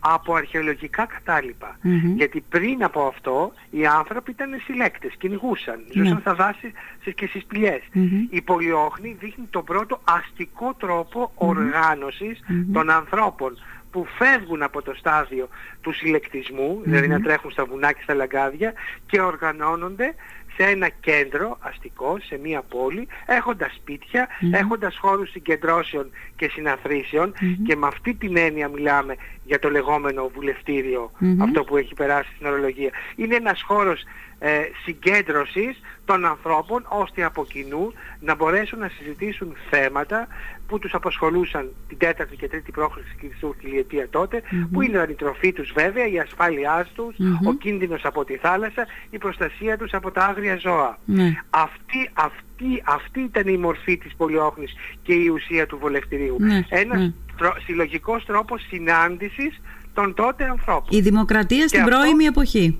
από 0.00 0.34
αρχαιολογικά 0.34 1.04
κατάλοιπα. 1.06 1.76
Μμμ. 1.82 2.14
Γιατί 2.16 2.44
πριν 2.48 2.84
από 2.84 3.06
αυτό 3.06 3.52
οι 3.70 3.86
άνθρωποι 3.86 4.30
ήταν 4.30 4.50
συλλέκτες, 4.64 5.14
κυνηγούσαν, 5.18 5.80
ζούσαν 5.94 6.14
Ναι. 6.14 6.20
στα 6.20 6.34
δάση 6.34 6.72
στις- 7.00 7.14
και 7.14 7.26
στις 7.26 7.42
σπηλιές. 7.42 7.80
Μμμ. 7.92 8.26
Η 8.30 8.42
Πολυόχνη 8.42 9.16
δείχνει 9.20 9.46
τον 9.50 9.64
πρώτο 9.64 10.00
αστικό 10.04 10.74
τρόπο 10.74 11.32
οργάνωσης 11.34 12.40
των 12.72 12.90
ανθρώπων 12.90 13.58
που 13.90 14.06
φεύγουν 14.18 14.62
από 14.62 14.82
το 14.82 14.94
στάδιο 14.94 15.48
του 15.80 15.92
συλλεκτισμού, 15.92 16.80
δηλαδή 16.84 17.08
να 17.08 17.20
τρέχουν 17.20 17.50
στα 17.50 17.64
βουνά 17.64 17.92
και 17.92 18.00
στα 18.02 18.14
λαγκάδια 18.14 18.72
και 19.06 19.20
οργανώνονται 19.20 20.14
σε 20.60 20.66
ένα 20.66 20.88
κέντρο 20.88 21.58
αστικό, 21.60 22.18
σε 22.22 22.38
μία 22.42 22.62
πόλη, 22.62 23.08
έχοντας 23.26 23.74
σπίτια, 23.74 24.28
έχοντας 24.52 24.96
χώρους 24.98 25.30
συγκεντρώσεων 25.30 26.10
και 26.36 26.48
συναθρήσεων 26.48 27.32
και 27.66 27.76
με 27.76 27.86
αυτή 27.86 28.14
την 28.14 28.36
έννοια 28.36 28.68
μιλάμε 28.68 29.14
για 29.44 29.58
το 29.58 29.70
λεγόμενο 29.70 30.30
βουλευτήριο, 30.34 31.10
Μμμ. 31.18 31.42
αυτό 31.42 31.64
που 31.64 31.76
έχει 31.76 31.94
περάσει 31.94 32.30
στην 32.34 32.46
ορολογία. 32.46 32.90
Είναι 33.16 33.34
ένας 33.34 33.62
χώρος 33.62 34.02
ε, 34.38 34.60
συγκέντρωσης 34.84 35.80
των 36.04 36.24
ανθρώπων 36.24 36.86
ώστε 36.88 37.24
από 37.24 37.44
κοινού 37.44 37.92
να 38.20 38.34
μπορέσουν 38.34 38.78
να 38.78 38.88
συζητήσουν 38.88 39.56
θέματα 39.70 40.26
που 40.70 40.78
τους 40.78 40.94
απασχολούσαν 40.94 41.68
την 41.88 41.98
τέταρτη 41.98 42.36
και 42.36 42.48
τρίτη 42.48 42.70
πρόχρηση 42.72 43.14
Χριστού 43.20 43.54
χιλιετία 43.60 44.08
τότε, 44.10 44.42
που 44.72 44.82
ήταν 44.82 45.10
η 45.10 45.14
τροφή 45.14 45.52
τους 45.52 45.72
βέβαια, 45.74 46.06
η 46.08 46.18
ασφάλειά 46.18 46.86
τους, 46.94 47.14
Μμμ. 47.18 47.46
ο 47.46 47.54
κίνδυνος 47.54 48.04
από 48.04 48.24
τη 48.24 48.36
θάλασσα, 48.36 48.86
η 49.10 49.18
προστασία 49.18 49.76
τους 49.78 49.92
από 49.92 50.10
τα 50.10 50.24
άγρια 50.24 50.56
ζώα. 50.56 50.98
Ναι. 51.04 51.34
Αυτή, 51.50 52.10
αυτή, 52.12 52.82
αυτή 52.84 53.20
ήταν 53.20 53.46
η 53.48 53.56
μορφή 53.56 53.96
της 53.96 54.14
πολιόχνης 54.16 54.72
και 55.02 55.12
η 55.14 55.28
ουσία 55.28 55.66
του 55.66 55.78
βολευτηρίου. 55.78 56.36
Ναι, 56.38 56.60
Ένας 56.68 56.98
ναι. 56.98 57.12
τρο- 57.36 57.56
συλλογικός 57.64 58.24
τρόπος 58.24 58.62
συνάντησης 58.68 59.60
των 59.94 60.14
τότε 60.14 60.44
ανθρώπων. 60.44 60.98
Η 60.98 61.00
δημοκρατία 61.00 61.68
στην 61.68 61.80
αυτό- 61.82 61.96
πρώιμη 61.96 62.24
εποχή. 62.24 62.78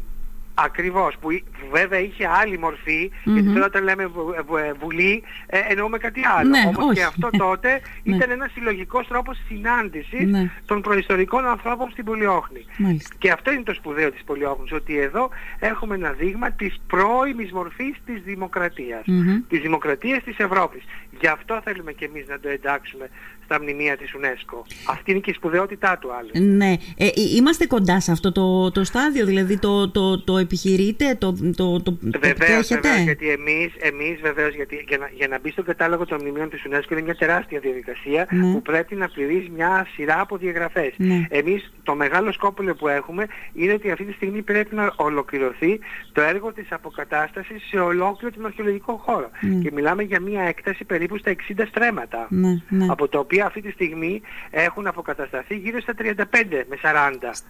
Ακριβώς, 0.54 1.16
που 1.20 1.30
εί- 1.30 1.44
βέβαια 1.72 1.98
είχε 1.98 2.26
άλλη 2.40 2.58
μορφή, 2.58 3.10
Μμμ. 3.24 3.34
γιατί 3.34 3.52
τώρα 3.52 3.64
όταν 3.66 3.82
λέμε 3.82 4.06
βου- 4.06 4.34
βου- 4.46 4.76
βουλή 4.80 5.22
ε, 5.46 5.58
εννοούμε 5.68 5.98
κάτι 5.98 6.20
άλλο. 6.38 6.48
Ναι, 6.48 6.62
Όμως 6.66 6.84
όχι. 6.84 6.94
και 6.94 7.02
αυτό 7.04 7.28
τότε 7.30 7.80
Ναι. 8.04 8.16
ήταν 8.16 8.30
ένας 8.30 8.52
συλλογικός 8.52 9.06
τρόπος 9.08 9.36
συνάντησης 9.48 10.26
Ναι. 10.30 10.50
των 10.66 10.80
προϊστορικών 10.80 11.46
ανθρώπων 11.46 11.90
στην 11.90 12.04
Πολυόχνη. 12.04 12.64
Μάλιστα. 12.76 13.14
Και 13.18 13.30
αυτό 13.30 13.52
είναι 13.52 13.62
το 13.62 13.74
σπουδαίο 13.74 14.10
της 14.10 14.22
Πολυόχνης, 14.24 14.72
ότι 14.72 14.98
εδώ 14.98 15.30
έχουμε 15.58 15.94
ένα 15.94 16.10
δείγμα 16.12 16.50
της 16.50 16.80
πρώιμης 16.86 17.52
μορφής 17.52 17.96
της 18.06 18.22
δημοκρατίας. 18.22 19.02
Μμμ. 19.06 19.40
Της 19.48 19.60
δημοκρατίας 19.60 20.22
της 20.22 20.38
Ευρώπης. 20.38 20.82
Γι' 21.20 21.26
αυτό 21.26 21.60
θέλουμε 21.64 21.92
και 21.92 22.04
εμείς 22.04 22.26
να 22.28 22.40
το 22.40 22.48
εντάξουμε 22.48 23.08
στα 23.50 23.62
μνημεία 23.62 23.96
της 23.96 24.14
UNESCO. 24.18 24.58
Αυτή 24.88 25.10
είναι 25.10 25.20
και 25.20 25.30
η 25.30 25.34
σπουδαιότητά 25.34 25.98
του 26.00 26.12
άλλωστε. 26.12 26.38
Ναι. 26.38 26.72
Ε, 26.96 27.08
είμαστε 27.36 27.66
κοντά 27.66 28.00
σε 28.00 28.12
αυτό 28.12 28.32
το, 28.32 28.70
το 28.70 28.84
στάδιο, 28.84 29.26
δηλαδή 29.26 29.58
το, 29.58 29.90
το, 29.90 30.20
το 30.24 30.38
επιχειρείτε, 30.38 31.16
το, 31.18 31.36
το, 31.56 31.82
το, 31.82 31.98
βεβαίως, 32.00 32.68
βεβαίως, 32.68 33.00
γιατί 33.02 33.28
εμείς, 33.28 33.72
εμείς 33.78 34.20
βεβαίως, 34.20 34.54
γιατί 34.54 34.84
για, 34.88 34.98
να, 34.98 35.10
για 35.14 35.28
να 35.28 35.38
μπει 35.40 35.50
στο 35.50 35.62
κατάλογο 35.62 36.06
των 36.06 36.20
μνημείων 36.20 36.50
της 36.50 36.62
UNESCO 36.68 36.90
είναι 36.90 37.02
μια 37.02 37.14
τεράστια 37.14 37.58
διαδικασία 37.60 38.26
ναι. 38.30 38.52
που 38.52 38.62
πρέπει 38.62 38.94
να 38.94 39.08
πληρείς 39.08 39.48
μια 39.48 39.86
σειρά 39.94 40.20
από 40.20 40.36
διαγραφές. 40.36 40.92
Ναι. 40.96 41.26
Εμείς 41.28 41.72
το 41.82 41.94
μεγάλο 41.94 42.32
σκόπουλο 42.32 42.74
που 42.74 42.88
έχουμε 42.88 43.26
είναι 43.52 43.72
ότι 43.72 43.90
αυτή 43.90 44.04
τη 44.04 44.12
στιγμή 44.12 44.42
πρέπει 44.42 44.74
να 44.74 44.92
ολοκληρωθεί 44.96 45.80
το 46.12 46.20
έργο 46.20 46.52
της 46.52 46.66
αποκατάστασης 46.70 47.62
σε 47.68 47.78
ολόκληρο 47.78 48.34
τον 48.34 48.46
αρχαιολογικό 48.46 49.02
χώρο. 49.04 49.30
Ναι. 49.40 49.62
Και 49.62 49.70
μιλάμε 49.72 50.02
για 50.02 50.20
μια 50.20 50.42
έκταση 50.42 50.84
περίπου 50.84 51.18
στα 51.18 51.32
60 51.56 51.62
στρέμματα. 51.68 52.26
Ναι, 52.30 52.60
ναι. 52.68 52.86
Από 52.88 53.08
τα 53.08 53.18
οποία 53.18 53.39
αυτή 53.46 53.60
τη 53.60 53.70
στιγμή 53.70 54.22
έχουν 54.50 54.86
αποκατασταθεί 54.86 55.56
γύρω 55.56 55.80
στα 55.80 55.94
35 55.98 56.22
με 56.50 56.76
40. 56.82 56.88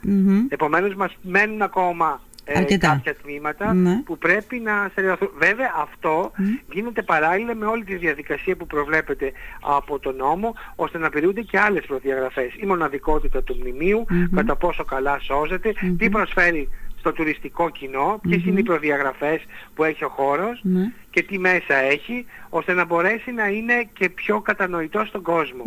Mm-hmm. 0.07 0.47
Επομένως 0.49 0.95
μας 0.95 1.17
μένουν 1.23 1.63
ακόμα 1.63 2.21
ε, 2.45 2.77
κάποια 2.79 3.15
τμήματα 3.15 3.75
ναι. 3.75 4.03
που 4.05 4.19
πρέπει 4.19 4.59
να 4.59 4.89
στερεωθούν. 4.91 5.31
Βέβαια 5.39 5.73
αυτό 5.77 6.33
γίνεται 6.73 7.03
παράλληλα 7.03 7.55
με 7.55 7.67
όλη 7.67 7.85
τη 7.85 7.95
διαδικασία 7.95 8.57
που 8.57 8.67
προβλέπεται 8.67 9.33
από 9.61 9.99
τον 9.99 10.17
νόμο 10.17 10.55
ώστε 10.77 10.99
να 10.99 11.09
περιούνται 11.11 11.41
και 11.41 11.59
άλλες 11.59 11.85
προδιαγραφές. 11.87 12.55
Η 12.61 12.67
μοναδικότητα 12.67 13.43
του 13.43 13.57
μνημείου, 13.61 14.05
κατά 14.35 14.57
πόσο 14.57 14.85
καλά 14.85 15.19
σώζεται, 15.19 15.73
τι 15.99 16.09
προσφέρει 16.09 16.69
στο 16.99 17.13
τουριστικό 17.13 17.71
κοινό, 17.71 18.19
ποιες 18.23 18.45
είναι 18.45 18.61
οι 18.61 18.63
προδιαγραφές 18.63 19.41
που 19.75 19.85
έχει 19.85 20.05
ο 20.05 20.09
χώρος 20.09 20.61
ναι. 20.63 20.93
Και 21.11 21.23
τι 21.23 21.39
μέσα 21.39 21.75
έχει, 21.75 22.27
ώστε 22.49 22.73
να 22.73 22.85
μπορέσει 22.85 23.33
να 23.33 23.47
είναι 23.47 23.89
και 23.93 24.09
πιο 24.09 24.41
κατανοητό 24.41 25.05
στον 25.05 25.23
κόσμο. 25.23 25.63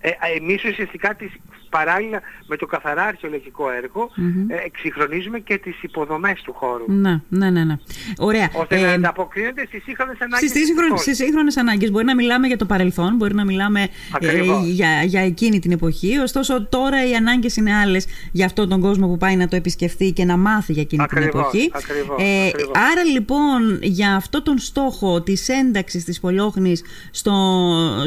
Ε, 0.00 0.10
εμείς 0.36 0.64
ουσιαστικά 0.64 1.14
τις, 1.14 1.32
παράλληλα 1.70 2.20
με 2.46 2.56
το 2.56 2.66
καθαρά 2.66 3.02
αρχαιολογικό 3.02 3.70
ε, 3.70 4.54
εξυγχρονίζουμε 4.64 5.38
και 5.38 5.58
τις 5.58 5.82
υποδομές 5.82 6.42
του 6.42 6.52
χώρου. 6.52 6.84
Ναι, 6.92 7.20
ναι, 7.28 7.50
ναι. 7.50 7.64
ναι. 7.64 7.76
Ωραία. 8.18 8.50
Ώστε 8.54 8.76
ε, 8.76 8.84
να 8.84 8.92
ανταποκρίνονται 8.92 9.66
στις 9.66 9.82
σύγχρονες 9.82 10.20
ανάγκες. 10.20 10.50
Στις, 10.50 10.66
σύγχρονες, 10.66 11.00
στις 11.00 11.16
σύγχρονες 11.16 11.56
ανάγκες. 11.56 11.90
Μπορεί 11.90 12.04
να 12.04 12.14
μιλάμε 12.14 12.46
για 12.46 12.56
το 12.56 12.64
παρελθόν, 12.64 13.16
μπορεί 13.16 13.34
να 13.34 13.44
μιλάμε 13.44 13.88
ε, 14.20 14.42
για, 14.64 15.02
για 15.02 15.20
εκείνη 15.20 15.58
την 15.58 15.72
εποχή, 15.72 16.18
ωστόσο 16.18 16.66
τώρα 16.66 17.08
οι 17.08 17.14
ανάγκες 17.14 17.56
είναι 17.56 17.74
άλλες 17.74 18.06
για 18.32 18.46
αυτόν 18.46 18.68
τον 18.68 18.80
κόσμο 18.80 19.06
που 19.06 19.16
πάει 19.16 19.36
να 19.36 19.48
το 19.48 19.56
επισκεφθεί 19.56 20.12
και 20.12 20.24
να 20.24 20.36
μάθει 20.36 20.72
για 20.72 20.82
εκείνη 20.82 21.02
ακριβώς, 21.02 21.30
την 21.30 21.40
εποχή. 21.40 21.70
Ακριβώς, 21.72 22.22
ε, 22.22 22.50
Άρα 22.92 23.04
λοιπόν 23.04 23.78
για 23.82 24.14
αυτό 24.14 24.42
τον 24.42 24.58
στόχο 24.58 24.85
της 25.24 25.48
ένταξης 25.48 26.04
της 26.04 26.20
Πολιόχνης 26.20 26.84
στο, 27.10 27.34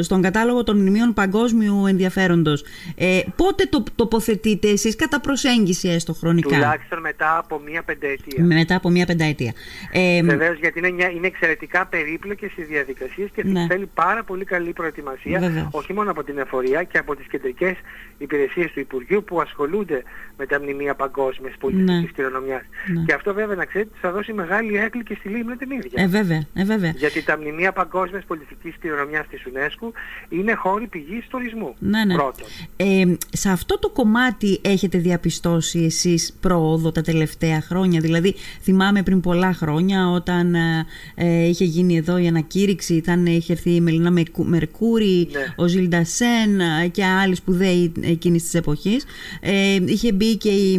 στον 0.00 0.22
κατάλογο 0.22 0.62
των 0.62 0.78
μνημείων 0.78 1.12
παγκόσμιου 1.12 1.86
ενδιαφέροντος, 1.86 2.64
ε, 2.96 3.20
πότε 3.36 3.64
το 3.64 3.84
τοποθετείτε 3.94 4.68
εσείς 4.68 4.96
κατά 4.96 5.20
προσέγγιση 5.20 5.88
έστω 5.88 6.12
χρονικά; 6.14 6.48
Τουλάχιστον 6.48 7.00
μετά 7.00 7.38
από 7.38 7.60
μία 7.64 7.82
πενταετία. 7.82 8.44
Μετά 8.44 8.74
από 8.76 8.90
μία 8.90 9.06
πενταετία. 9.06 9.52
Ε, 9.92 10.22
Βεβαίως 10.22 10.58
γιατί 10.58 10.78
είναι, 10.78 11.10
είναι 11.14 11.26
εξαιρετικά 11.26 11.86
περίπλοκες 11.86 12.52
οι 12.56 12.62
διαδικασίες 12.62 13.30
και 13.34 13.44
ναι. 13.44 13.66
θέλει 13.68 13.90
πάρα 13.94 14.24
πολύ 14.24 14.44
καλή 14.44 14.72
προετοιμασία 14.72 15.38
Βεβαίως. 15.38 15.68
όχι 15.70 15.92
μόνο 15.92 16.10
από 16.10 16.24
την 16.24 16.38
εφορία 16.38 16.82
και 16.82 16.98
από 16.98 17.16
τις 17.16 17.26
κεντρικές 17.26 17.76
υπηρεσίες 18.18 18.70
του 18.72 18.80
Υπουργείου 18.80 19.24
που 19.24 19.40
ασχολούνται 19.40 20.02
με 20.36 20.46
τα 20.46 20.60
μνημεία 20.60 20.94
παγκόσμιας 20.94 21.54
πολιτικής 21.60 22.00
ναι. 22.00 22.06
κληρονομιάς. 22.14 22.62
Ναι. 22.94 23.02
Και 23.04 23.12
αυτό 23.12 23.34
βέβαια 23.34 23.56
να 23.56 23.64
ξέρετε 23.64 23.90
θα 24.00 24.10
δώσει 24.12 24.32
μεγάλη 24.32 24.76
έκκλη 24.76 25.02
και 25.02 25.14
στη 25.18 25.28
Λίμνη 25.28 25.56
την 25.56 25.70
ίδια. 25.70 26.02
Ε, 26.02 26.06
βέβαια, 26.06 26.46
ε, 26.54 26.64
βέβαια. 26.74 26.92
Γιατί 26.96 27.22
τα 27.24 27.38
μνημεία 27.38 27.72
παγκόσμιας 27.72 28.24
πολιτικής 28.24 28.74
κληρονομιάς 28.80 29.26
της 29.28 29.42
UNESCO 29.52 29.88
είναι 30.28 30.54
χώροι 30.54 30.86
πηγής 30.86 31.26
τουρισμού. 31.28 31.74
Ναι, 31.78 32.04
ναι. 32.04 32.14
Πρώτον. 32.14 32.46
Ε, 32.76 33.04
σε 33.32 33.50
αυτό 33.50 33.78
το 33.78 33.88
κομμάτι 33.88 34.60
έχετε 34.62 34.98
διαπιστώσει 34.98 35.78
εσείς 35.78 36.38
πρόοδο 36.40 36.92
τα 36.92 37.02
τελευταία 37.02 37.60
χρόνια; 37.60 38.00
Δηλαδή 38.00 38.34
θυμάμαι 38.62 39.02
πριν 39.02 39.20
πολλά 39.20 39.52
χρόνια 39.52 40.10
όταν 40.10 40.54
ε, 40.54 40.86
ε 41.14 41.46
είχε 41.46 41.64
γίνει 41.64 41.96
εδώ 41.96 42.18
η 42.18 42.26
ανακήρυξη, 42.26 42.94
ήταν, 42.94 43.26
είχε 43.26 43.52
έρθει 43.52 43.70
η 43.70 43.80
Μελίνα 43.80 44.12
Μερκούρη, 44.36 45.28
ναι. 45.32 45.54
ο 45.56 45.66
Ζιλντασέν 45.66 46.60
ε, 46.60 46.88
και 46.88 47.04
άλλοι 47.04 47.34
σπουδαίοι 47.34 47.92
εκείνης 48.00 48.42
της 48.42 48.54
εποχής. 48.54 49.06
Ε, 49.40 49.78
είχε 49.86 50.12
μπει 50.12 50.36
και 50.36 50.50
η, 50.50 50.72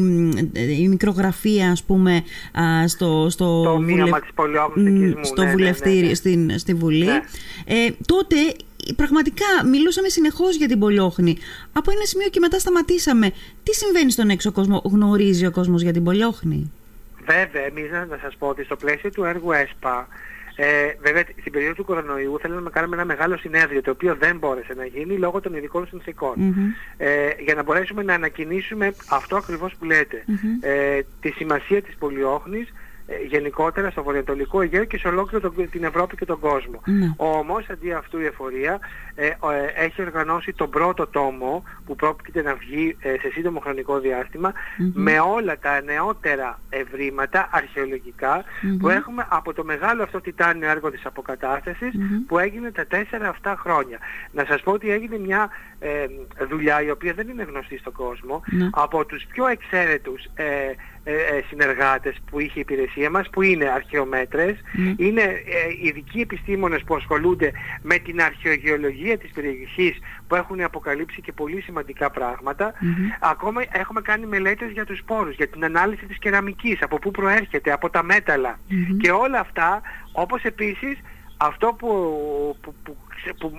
η 0.79 0.88
μικρογραφία 0.88 1.71
ας 1.71 1.83
πούμε 1.83 2.24
στο, 2.88 3.27
στο, 3.29 3.63
το 3.63 3.75
βουλε... 3.75 4.03
στο 5.21 5.43
ναι, 5.43 5.53
ναι, 5.53 5.71
βουλευτήριο, 5.83 6.09
ναι, 6.09 6.13
στην, 6.13 6.59
στη 6.59 6.73
Βουλή. 6.73 7.07
Ε, 7.65 7.89
τότε 8.05 8.35
πραγματικά 8.95 9.45
μιλούσαμε 9.71 10.09
συνεχώς 10.09 10.55
για 10.55 10.67
την 10.67 10.79
Πολιόχνη. 10.79 11.38
Από 11.73 11.91
ένα 11.91 12.05
σημείο 12.05 12.27
και 12.29 12.39
μετά 12.39 12.59
σταματήσαμε. 12.59 13.31
Τι 13.63 13.73
συμβαίνει 13.75 14.11
στον 14.11 14.29
έξω 14.29 14.51
κόσμο, 14.51 14.81
γνωρίζει 14.85 15.45
ο 15.45 15.51
κόσμος 15.51 15.81
για 15.81 15.93
την 15.93 16.03
Πολιόχνη; 16.03 16.71
Βέβαια, 17.25 17.65
εμείς 17.65 17.91
να 17.91 18.17
σας 18.21 18.35
πω 18.39 18.47
ότι 18.47 18.63
στο 18.63 18.75
πλαίσιο 18.75 19.09
του 19.09 19.23
έργου 19.23 19.51
ΕΣΠΑ 19.51 20.07
ε, 20.55 20.95
βέβαια, 21.01 21.23
στην 21.39 21.51
περίοδο 21.51 21.73
του 21.73 21.85
κορονοϊού 21.85 22.39
θέλαμε 22.41 22.61
να 22.61 22.69
κάνουμε 22.69 22.95
ένα 22.95 23.05
μεγάλο 23.05 23.38
συνέδριο, 23.38 23.81
το 23.81 23.91
οποίο 23.91 24.15
δεν 24.15 24.38
μπόρεσε 24.38 24.73
να 24.73 24.85
γίνει 24.85 25.17
λόγω 25.17 25.41
των 25.41 25.55
ειδικών 25.55 25.88
Ε, 26.97 27.29
για 27.39 27.55
να 27.55 27.63
μπορέσουμε 27.63 28.03
να 28.03 28.13
ανακοινήσουμε 28.13 28.93
αυτό 29.09 29.35
ακριβώς 29.35 29.75
που 29.75 29.85
λέτε. 29.85 30.23
Ε, 30.61 31.00
τη 31.21 31.29
σημασία 31.29 31.81
της 31.81 31.95
πολιόχνης 31.95 32.67
ε, 32.67 32.73
γενικότερα 33.27 33.89
στο 33.89 34.03
βορειοανατολικό 34.03 34.62
Αιγαίο 34.62 34.84
και 34.84 34.98
σε 34.98 35.08
ολόκληρο 35.08 35.50
την 35.50 35.84
Ευρώπη 35.84 36.15
και 36.15 36.25
τον 36.25 36.39
κόσμο. 36.39 36.82
Ναι. 36.86 37.13
Όμως 37.18 37.70
αντί 37.70 37.91
αυτού 37.91 38.20
η 38.20 38.25
εφορία 38.25 38.80
ε, 39.15 39.25
ε, 39.25 39.34
έχει 39.75 40.01
οργανώσει 40.01 40.53
τον 40.53 40.70
πρώτο 40.70 41.08
τόμο 41.08 41.63
που 41.86 41.96
πρόκειται 41.96 42.41
να 42.41 42.56
βγει 42.56 42.98
ε, 43.00 43.10
σε 43.10 43.30
σύντομο 43.34 43.60
χρονικό 43.60 44.01
με 44.94 45.20
όλα 45.20 45.60
τα 45.60 45.82
νεότερα 45.82 46.60
ευρήματα 46.70 47.50
που 48.80 48.89
έχουμε 48.89 49.27
από 49.30 49.53
το 49.53 49.63
μεγάλο 49.63 50.03
αυτό 50.03 50.22
τιτάνιο 50.22 50.70
έργο 50.70 50.91
της 50.91 51.06
αποκατάστασης 51.06 51.94
που 52.27 52.38
έγινε 52.39 52.72
τα 52.72 52.86
τέσσερα 52.86 53.30
αυτά 53.30 53.56
χρόνια. 53.60 53.98
Να 54.32 54.46
σας 54.46 54.62
πω 54.62 54.72
ότι 54.72 54.91
έγινε 54.91 55.18
μια 55.18 55.50
δουλειά 56.50 56.82
η 56.82 56.89
οποία 56.89 57.13
δεν 57.13 57.27
είναι 57.27 57.44
γνωστή 57.44 57.77
στον 57.77 57.94
κόσμο 57.94 58.41
ναι. 58.46 58.70
από 58.72 59.06
τους 59.06 59.25
πιο 59.25 59.48
εξαίρετους 59.48 60.25
ε, 60.36 60.44
ε, 61.00 61.00
συνεργάτες 61.50 62.15
που 62.29 62.39
είχε 62.39 62.60
η 62.60 62.60
υπηρεσία 62.60 63.10
μας 63.10 63.29
που 63.29 63.41
είναι 63.41 63.70
αρχαιομέτρες, 63.70 64.55
ναι. 64.74 64.93
είναι 64.98 65.22
ε, 65.22 65.88
ειδικοί 65.88 66.20
επιστήμονες 66.20 66.84
που 66.84 66.96
ασχολούνται 66.96 67.51
με 67.81 67.98
την 67.98 68.22
αρχαιογεωλογία 68.22 69.17
της 69.17 69.31
περιοχής 69.31 70.00
που 70.27 70.36
έχουν 70.36 70.62
αποκαλύψει 70.62 71.22
και 71.22 71.31
πολύ 71.31 71.62
σημαντικά 71.62 72.12
Ακόμα 73.20 73.62
έχουμε 73.72 74.01
κάνει 74.01 74.25
μελέτες 74.25 74.72
για 74.72 74.86
τους 74.86 74.98
σπόρους, 74.98 75.36
για 75.36 75.48
την 75.48 75.63
ανάλυση 75.63 76.05
της 76.05 76.17
κεραμικής, 76.17 76.81
από 76.81 77.00
πού 77.00 77.12
προέρχεται, 77.12 77.72
από 77.72 77.89
τα 77.89 78.03
μέταλλα. 78.03 78.60
Και 79.01 79.12
όλα 79.12 79.39
αυτά 79.39 79.81
όπως 80.12 80.43
επίσης 80.43 81.00
αυτό 81.38 81.75
που, 81.77 81.88
που, 82.62 82.75
που, 82.84 82.96
που 83.39 83.51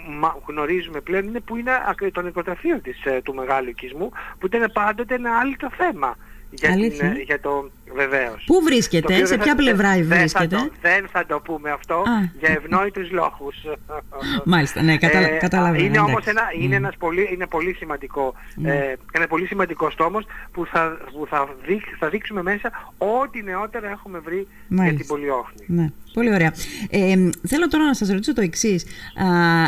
γνωρίζουμε 0.46 1.00
πλέον 1.00 1.24
είναι 1.24 1.40
που 1.40 1.56
είναι 1.56 1.72
το 2.12 2.22
νοικοταφείο 2.22 2.80
της, 2.80 2.96
του 3.22 3.34
μεγάλου 3.34 3.68
οικισμού 3.68 4.10
που 4.38 4.46
ήταν 4.46 4.70
πάντοτε 4.72 5.14
ένα 5.14 5.38
άλλο 5.38 5.70
θέμα 5.76 6.16
για, 6.52 6.70
την, 6.70 7.22
για 7.24 7.40
το 7.40 7.70
βεβαίως. 7.94 8.44
Πού 8.46 8.60
βρίσκεται, 8.64 9.26
σε 9.26 9.38
ποια 9.38 9.54
πλευρά 9.54 9.92
δεν 9.94 10.06
βρίσκεται. 10.06 10.56
Θα 10.56 10.62
το, 10.62 10.70
δεν 10.80 11.06
θα 11.12 11.26
το 11.26 11.40
πούμε 11.40 11.70
αυτό 11.70 11.94
Α. 11.94 12.30
για 12.38 12.50
ευνόητους 12.50 13.10
λόγους. 13.10 13.56
Μάλιστα, 14.44 14.82
ναι, 14.82 14.96
καταλα, 14.96 15.28
ε, 15.28 15.36
καταλαβαίνω. 15.36 15.84
Είναι 15.84 15.98
όμως 15.98 16.24
ένα, 16.24 16.42
είναι 16.60 16.76
ένας 16.76 16.96
πολύ, 16.98 17.28
είναι 17.32 17.46
πολύ 17.46 17.74
σημαντικό, 17.74 18.34
ναι. 18.54 18.74
ε, 18.74 18.96
ένα 19.12 19.26
πολύ 19.26 19.46
σημαντικό 19.46 19.90
στόμος 19.90 20.24
που, 20.52 20.66
θα, 20.66 20.98
που 21.12 21.26
θα, 21.28 21.48
δείξ, 21.66 21.84
θα 21.98 22.08
δείξουμε 22.08 22.42
μέσα 22.42 22.70
ό,τι 22.98 23.42
νεότερα 23.42 23.88
έχουμε 23.88 24.18
βρει 24.18 24.46
Μάλιστα. 24.68 24.90
για 24.90 24.98
την 24.98 25.06
πολιόχνη. 25.06 25.64
Ναι. 25.66 25.90
Πολύ 26.12 26.34
ωραία. 26.34 26.52
Ε, 26.90 27.28
θέλω 27.48 27.68
τώρα 27.68 27.84
να 27.84 27.94
σας 27.94 28.08
ρωτήσω 28.08 28.34
το 28.34 28.40
εξής. 28.40 28.86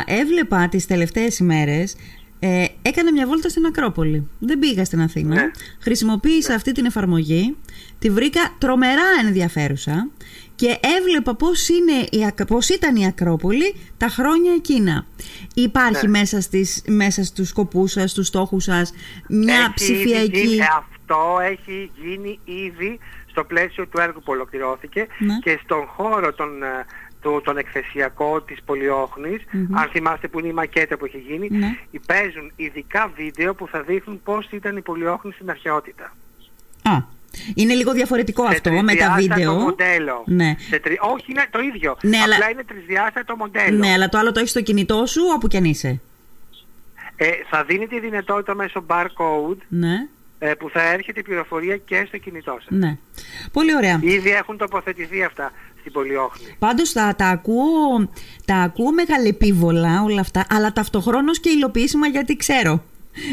έβλεπα 0.05 0.67
τις 0.67 0.87
τελευταίες 0.87 1.39
ημέρες 1.39 1.95
ε, 2.39 2.65
έκανα 2.81 3.11
μια 3.11 3.27
βόλτα 3.27 3.49
στην 3.49 3.65
Ακρόπολη. 3.65 4.29
Δεν 4.39 4.59
πήγα 4.59 4.85
στην 4.85 5.01
Αθήνα. 5.01 5.35
Ναι. 5.35 5.51
Χρησιμοποίησα 5.79 6.49
ναι. 6.49 6.55
αυτή 6.55 6.71
την 6.71 6.85
εφαρμογή. 6.85 7.55
Τη 7.99 8.09
βρήκα 8.09 8.55
τρομερά 8.57 9.03
ενδιαφέρουσα 9.25 10.09
και 10.55 10.79
έβλεπα 10.97 11.35
πώς, 11.35 11.69
είναι 11.69 11.93
η, 12.09 12.45
πώς 12.47 12.69
ήταν 12.69 12.95
η 12.95 13.05
Ακρόπολη 13.05 13.75
τα 13.97 14.07
χρόνια 14.07 14.53
εκείνα. 14.53 15.05
Υπάρχει 15.53 16.05
ναι. 16.05 16.19
μέσα, 16.19 16.41
στις, 16.41 16.83
μέσα 16.87 17.23
στους 17.23 17.47
σκοπούς 17.47 17.91
σας, 17.91 18.11
στους 18.11 18.27
στόχους 18.27 18.63
σας, 18.63 18.93
μια 19.29 19.55
έχει 19.55 19.73
ψηφιακή... 19.73 20.59
αυτό 20.79 21.37
έχει 21.51 21.91
γίνει 22.03 22.39
ήδη 22.43 22.99
στο 23.35 23.43
πλαίσιο 23.43 23.87
του 23.87 23.99
έργου 23.99 24.19
που 24.19 24.31
ολοκληρώθηκε 24.31 25.07
ναι. 25.17 25.39
και 25.39 25.59
στον 25.63 25.85
χώρο 25.85 26.33
των 26.33 26.49
ε, 27.25 27.29
το, 27.29 27.41
τον 27.41 27.57
εκθεσιακό 27.57 28.41
της 28.41 28.57
πολιοχνης 28.65 29.41
αν 29.71 29.89
θυμάστε 29.91 30.27
που 30.27 30.39
είναι 30.39 30.47
η 30.47 30.53
μακέτα 30.53 30.97
που 30.97 31.05
έχει 31.05 31.17
γίνει, 31.17 31.47
ναι. 31.51 31.77
παίζουν 32.05 32.51
ειδικά 32.55 33.11
βίντεο 33.15 33.53
που 33.55 33.67
θα 33.67 33.81
δείχνουν 33.81 34.21
πώς 34.23 34.47
ήταν 34.51 34.77
η 34.77 34.81
πολιόχνη 34.81 35.31
στην 35.31 35.49
αρχαιότητα. 35.49 36.13
Α, 36.83 37.13
είναι 37.55 37.73
λίγο 37.73 37.91
διαφορετικό 37.91 38.43
αυτό 38.43 38.71
με 38.71 38.95
τα 38.95 39.15
βίντεο. 39.17 39.53
μοντέλο. 39.53 40.23
Ναι. 40.25 40.55
Σε 40.69 40.79
τρι... 40.79 40.97
Όχι, 41.01 41.25
είναι 41.27 41.45
το 41.49 41.59
ίδιο. 41.59 41.97
Ναι, 42.01 42.17
Απλά 42.17 42.35
αλλά... 42.35 42.49
είναι 42.49 42.63
τρισδιάστατο 42.63 43.35
μοντέλο. 43.35 43.77
Ναι, 43.77 43.91
αλλά 43.91 44.09
το 44.09 44.17
άλλο 44.17 44.31
το 44.31 44.39
έχεις 44.39 44.51
στο 44.51 44.61
κινητό 44.61 45.05
σου 45.05 45.21
όπου 45.35 45.47
κι 45.47 45.57
αν 45.57 45.63
είσαι. 45.63 46.01
Ε, 47.15 47.29
θα 47.49 47.63
δίνει 47.63 47.87
τη 47.87 47.99
δυνατότητα 47.99 48.55
μέσω 48.55 48.85
barcode 48.87 49.57
Ναι. 49.67 50.07
ε, 50.39 50.53
που 50.53 50.69
θα 50.69 50.81
έρχεται 50.91 51.19
η 51.19 51.23
πληροφορία 51.23 51.77
και 51.77 52.03
στο 52.07 52.17
κινητό 52.17 52.57
σας. 52.59 52.77
Ναι. 52.77 52.97
Πολύ 53.51 53.75
ωραία. 53.75 53.99
Ήδη 54.03 54.29
έχουν 54.29 54.57
τοποθετηθεί 54.57 55.23
αυτά 55.23 55.51
στην 55.89 55.97
Πολυόχνη. 56.01 56.55
Πάντως 56.59 56.91
τα, 56.93 57.15
τα, 57.17 57.27
ακούω, 57.27 58.09
τα 58.45 58.55
ακούω 58.55 58.91
μεγαλεπίβολα 58.91 60.01
όλα 60.03 60.21
αυτά, 60.21 60.45
αλλά 60.49 60.71
ταυτοχρόνως 60.73 61.39
και 61.39 61.49
υλοποιήσιμα 61.49 62.07
γιατί 62.07 62.35
ξέρω. 62.35 62.83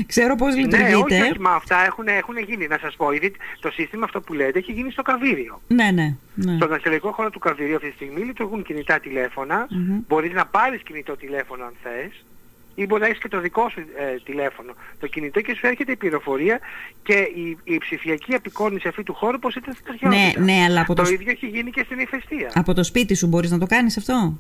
Ξέρω 0.06 0.35
πώς 0.35 0.54
Ναι, 0.54 0.61
λειτουργείτε. 0.61 0.94
όχι, 0.97 1.23
όχι, 1.30 1.40
μα 1.40 1.50
αυτά 1.50 1.85
έχουν, 1.85 2.06
έχουν 2.06 2.38
γίνει. 2.38 2.66
Να 2.66 2.78
σας 2.80 2.94
πω, 2.97 3.12
ήδη 3.12 3.32
το 3.61 3.71
σύστημα 3.71 4.04
αυτό 4.04 4.21
που 4.21 4.32
λέτε 4.32 4.59
έχει 4.59 4.73
γίνει 4.73 4.90
στο 4.90 5.02
Καβίριο. 5.02 5.61
Ναι, 5.66 5.90
ναι. 5.90 6.14
ναι. 6.35 6.56
Στον 6.56 6.73
αρχαιολογικό 6.73 7.12
χώρο 7.12 7.30
του 7.30 7.38
Καβίριου 7.38 7.75
αυτή 7.76 7.88
τη 7.88 7.94
στιγμή 7.94 8.21
λειτουργούν 8.21 8.62
κινητά 8.62 8.99
τηλέφωνα. 9.00 9.66
Μμμ. 9.71 9.99
Μπορείς 10.09 10.32
να 10.32 10.47
πάρεις 10.47 10.82
κινητό 10.82 11.16
τηλέφωνο 11.16 11.64
αν 11.64 11.73
θες 11.82 12.25
ή 12.74 12.86
μπορεί 12.86 13.00
να 13.00 13.06
έχεις 13.06 13.18
και 13.18 13.28
το 13.28 13.40
δικό 13.40 13.68
σου 13.68 13.80
ε, 13.80 14.20
τηλέφωνο 14.24 14.72
το 15.00 15.06
κινητό 15.06 15.40
και 15.40 15.54
σου 15.54 15.66
έρχεται 15.66 15.92
η 15.92 15.96
πληροφορία 15.96 16.60
και 17.02 17.14
η, 17.34 17.58
η 17.64 17.78
ψηφιακή 17.78 18.34
απεικόνηση 18.34 18.88
αυτή 18.88 19.02
του 19.02 19.14
χώρου 19.14 19.38
πως 19.38 19.54
ήταν 19.54 19.74
στην 19.74 19.86
αρχαιότητα. 19.88 20.40
Ναι, 20.40 20.52
ναι, 20.52 20.64
αλλά 20.64 20.80
από 20.80 20.94
το 20.94 21.02
το, 21.02 21.10
ίδιο 21.10 21.30
έχει 21.30 21.46
γίνει 21.46 21.70
και 21.70 21.82
στην 21.84 21.98
ηφαιστεία. 21.98 22.50
από 22.54 22.74
το 22.74 22.84
σπίτι 22.84 23.14
σου 23.14 23.26
μπορείς 23.26 23.50
να 23.50 23.58
το 23.58 23.66
κάνεις 23.66 23.96
αυτό; 23.96 24.38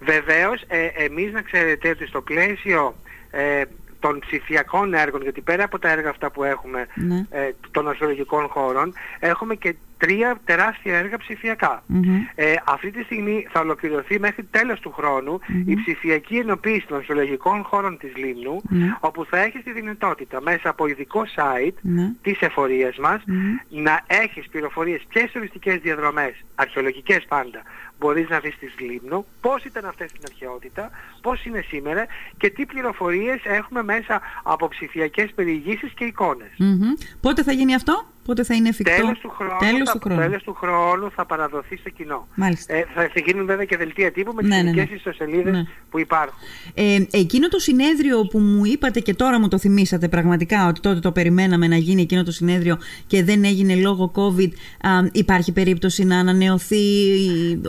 Βεβαίως, 0.00 0.62
ε, 0.68 0.86
εμείς 0.86 1.32
να 1.32 1.42
ξέρετε 1.42 1.88
ότι 1.88 2.06
στο 2.06 2.20
πλαίσιο 2.20 2.94
ε, 3.30 3.62
των 4.00 4.18
ψηφιακών 4.18 4.94
έργων, 4.94 5.22
γιατί 5.22 5.40
πέρα 5.40 5.64
από 5.64 5.78
τα 5.78 5.88
έργα 5.90 6.08
αυτά 6.10 6.30
που 6.30 6.44
έχουμε 6.44 6.86
Ναι. 6.94 7.26
ε, 7.30 7.50
των 7.70 7.88
αρχαιολογικών 7.88 8.48
χώρων, 8.48 8.92
έχουμε 9.18 9.54
και 9.54 9.74
τρία 9.98 10.40
τεράστια 10.44 10.98
έργα 10.98 11.16
ψηφιακά. 11.18 11.82
Μμμ. 11.86 12.16
Ε, 12.34 12.54
αυτή 12.64 12.90
τη 12.90 13.02
στιγμή 13.02 13.46
θα 13.50 13.60
ολοκληρωθεί 13.60 14.18
μέχρι 14.20 14.44
τέλος 14.44 14.80
του 14.80 14.92
χρόνου 14.92 15.40
η 15.66 15.74
ψηφιακή 15.76 16.36
ενοποίηση 16.36 16.86
των 16.86 16.96
αρχαιολογικών 16.96 17.62
χώρων 17.62 17.98
της 17.98 18.16
Λίμνου, 18.16 18.60
Ναι. 18.68 18.96
όπου 19.00 19.24
θα 19.24 19.38
έχεις 19.38 19.62
τη 19.62 19.72
δυνατότητα 19.72 20.40
μέσα 20.42 20.68
από 20.68 20.86
ειδικό 20.86 21.22
site 21.36 21.74
Ναι. 21.80 22.12
της 22.22 22.40
εφορίας 22.40 22.96
μας 22.96 23.22
Μμμ. 23.26 23.56
να 23.82 24.00
έχεις 24.06 24.48
πληροφορίες 24.48 25.02
και 25.08 25.18
σε 25.18 25.28
τουριστικές 25.32 25.78
διαδρομές, 25.78 26.32
αρχαιολογικές 26.54 27.24
πάντα, 27.28 27.62
μπορείς 28.00 28.28
να 28.28 28.38
δεις 28.38 28.56
τη 28.58 28.84
Λίμνο, 28.84 29.24
πώς 29.40 29.64
ήταν 29.64 29.84
αυτές 29.84 30.10
στην 30.10 30.22
αρχαιότητα, 30.24 30.90
πώς 31.20 31.44
είναι 31.44 31.64
σήμερα 31.68 32.06
και 32.36 32.50
τι 32.50 32.66
πληροφορίες 32.66 33.40
έχουμε 33.44 33.82
μέσα 33.82 34.20
από 34.42 34.68
ψηφιακές 34.68 35.32
περιηγήσεις 35.34 35.92
και 35.92 36.04
εικόνες. 36.04 36.50
Μμμ. 36.58 36.92
Πότε 37.20 37.42
θα 37.42 37.52
γίνει 37.52 37.74
αυτό, 37.74 38.06
πότε 38.30 38.44
θα 38.44 38.54
είναι 38.54 38.68
εφικτό; 38.68 38.94
Τέλος 38.96 39.18
του 39.18 39.28
χρόνου, 39.36 39.58
Τέλος 39.58 39.88
θα, 39.88 39.92
του 39.92 40.00
χρόνου. 40.04 40.20
τέλος 40.20 40.42
του 40.42 40.54
χρόνου 40.54 41.10
θα 41.10 41.26
παραδοθεί 41.26 41.76
στο 41.76 41.90
κοινό. 41.90 42.26
Μάλιστα. 42.34 42.74
Ε, 42.74 42.84
θα, 42.94 43.00
θα 43.14 43.20
γίνουν 43.26 43.46
βέβαια 43.46 43.64
και 43.64 43.76
δελτία 43.76 44.12
τύπου 44.12 44.32
με 44.34 44.40
τις 44.42 44.50
Ναι, 44.50 44.56
ναι, 44.56 44.62
ναι. 44.62 44.68
ειδικές 44.80 44.96
ιστοσελίδες 44.96 45.52
Ναι. 45.52 45.62
που 45.90 45.98
υπάρχουν. 45.98 46.38
Ε, 46.74 46.96
εκείνο 47.10 47.48
το 47.48 47.58
συνέδριο 47.58 48.20
που 48.26 48.38
μου 48.38 48.64
είπατε 48.64 49.00
και 49.00 49.14
τώρα 49.14 49.40
μου 49.40 49.48
το 49.48 49.58
θυμήσατε 49.58 50.08
πραγματικά 50.08 50.68
ότι 50.68 50.80
τότε 50.80 51.00
το 51.00 51.12
περιμέναμε 51.12 51.66
να 51.68 51.76
γίνει 51.76 52.02
εκείνο 52.02 52.22
το 52.22 52.32
συνέδριο 52.32 52.76
και 53.06 53.24
δεν 53.24 53.44
έγινε 53.44 53.74
λόγω 53.74 54.12
COVID 54.16 54.50
α, 54.80 54.90
υπάρχει 55.12 55.52
περίπτωση 55.52 56.04
να 56.04 56.18
ανανεωθεί 56.18 56.78